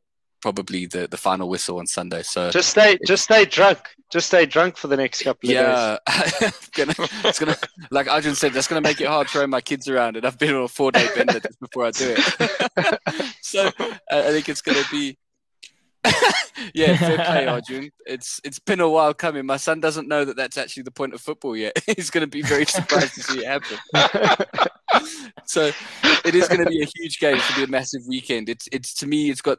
[0.43, 2.23] probably the, the final whistle on Sunday.
[2.23, 3.79] So Just stay, just stay drunk.
[4.11, 5.63] Just stay drunk for the next couple of days.
[5.65, 7.57] yeah, gonna, it's gonna
[7.91, 10.55] like Arjun said, that's gonna make it hard throwing my kids around, and I've been
[10.55, 12.99] on a four day bender just before I do it.
[13.41, 13.71] so
[14.11, 15.17] I think it's gonna be.
[16.75, 17.91] yeah, fair play, Arjun.
[18.07, 19.47] It's it's been a while coming.
[19.47, 21.77] My son doesn't know that that's actually the point of football yet.
[21.97, 23.79] He's going to be very surprised to see it happen.
[25.45, 25.71] so
[26.25, 27.37] it is going to be a huge game.
[27.37, 28.49] It's going to be a massive weekend.
[28.49, 29.59] It's it's to me, it's got.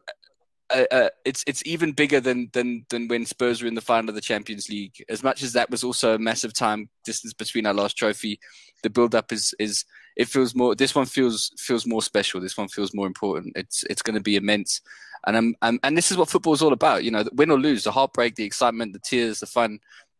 [0.70, 4.10] Uh, uh, it's it's even bigger than than than when Spurs were in the final
[4.10, 4.96] of the Champions League.
[5.10, 8.40] As much as that was also a massive time distance between our last trophy,
[8.82, 9.86] the build up is is
[10.16, 10.76] it feels more.
[10.76, 12.40] This one feels feels more special.
[12.40, 13.54] This one feels more important.
[13.56, 14.82] It's it's going to be immense,
[15.26, 17.04] and I'm, I'm and this is what football is all about.
[17.04, 19.80] You know, win or lose, the heartbreak, the excitement, the tears, the fun.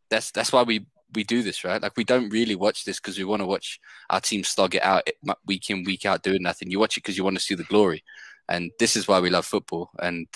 [0.10, 1.82] That's that's why we we do this, right?
[1.82, 3.80] Like we don't really watch this because we want to watch
[4.10, 5.08] our team slog it out
[5.46, 6.72] week in week out doing nothing.
[6.72, 8.04] You watch it because you want to see the glory,
[8.50, 9.92] and this is why we love football.
[10.00, 10.28] And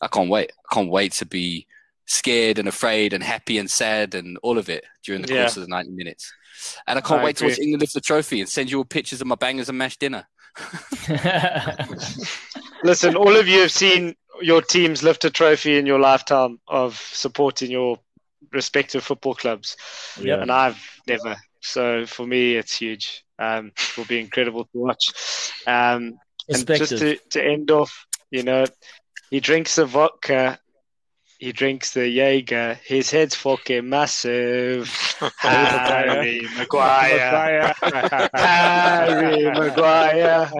[0.00, 0.52] I can't wait.
[0.70, 1.66] I can't wait to be
[2.10, 5.42] scared and afraid and happy and sad and all of it during the Yeah.
[5.42, 6.32] course of the 90 minutes.
[6.88, 7.58] And I can't I wait to watch.
[7.60, 10.26] England lift the trophy and send you all pictures of my bangers and mash dinner.
[12.82, 16.96] Listen, all of you have seen your teams lift a trophy in your lifetime of
[16.96, 17.98] supporting your
[18.52, 19.76] respective football clubs,
[20.20, 20.42] Yep.
[20.42, 21.36] and I've never.
[21.60, 23.22] So for me, it's huge.
[23.38, 25.52] Um, it will be incredible to watch.
[25.66, 28.64] Um, and just to, to end off, you know,
[29.30, 30.58] he drinks the vodka,
[31.40, 32.74] he drinks the Jaeger.
[32.84, 34.88] His head's fucking massive.
[35.38, 37.74] Harry Maguire.
[38.34, 40.50] Harry Maguire.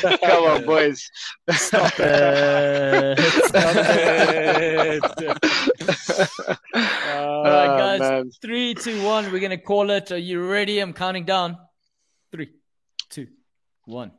[0.00, 1.08] Come on, boys.
[1.50, 3.18] Stop it.
[3.46, 5.02] Stop it.
[6.74, 8.00] All right, Oh, guys.
[8.00, 8.30] man.
[8.42, 9.30] Three, two, one.
[9.30, 10.10] We're gonna call it.
[10.10, 10.80] Are you ready?
[10.80, 11.56] I'm counting down.
[12.32, 12.50] Three,
[13.08, 13.28] two,
[13.84, 14.10] one.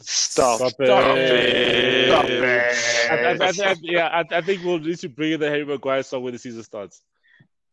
[0.00, 0.58] Stop.
[0.58, 0.88] Stop Stop it.
[0.88, 2.08] it.
[2.08, 3.60] Stop I, I, I, it.
[3.60, 6.32] I, yeah, I, I think we'll need to bring in the Harry Maguire song when
[6.32, 7.02] the season starts.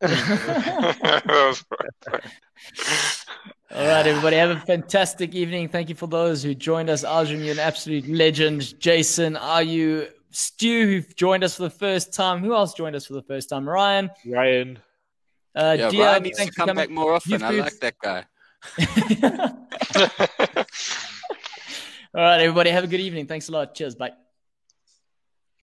[0.04, 0.10] All
[3.88, 4.36] right, everybody.
[4.38, 5.70] Have a fantastic evening.
[5.70, 7.04] Thank you for those who joined us.
[7.04, 8.80] Arjun, you're an absolute legend.
[8.80, 10.08] Jason, are you?
[10.32, 12.44] Stu, who joined us for the first time.
[12.44, 13.68] Who else joined us for the first time?
[13.68, 14.10] Ryan.
[14.26, 14.80] Ryan,
[15.56, 17.32] Uh, Yeah, Dia, Ryan needs to come back more often.
[17.32, 18.26] You've I like that guy.
[22.14, 22.70] All right, everybody.
[22.72, 23.28] Have a good evening.
[23.28, 23.76] Thanks a lot.
[23.76, 23.96] Cheers.
[23.96, 24.12] Bye.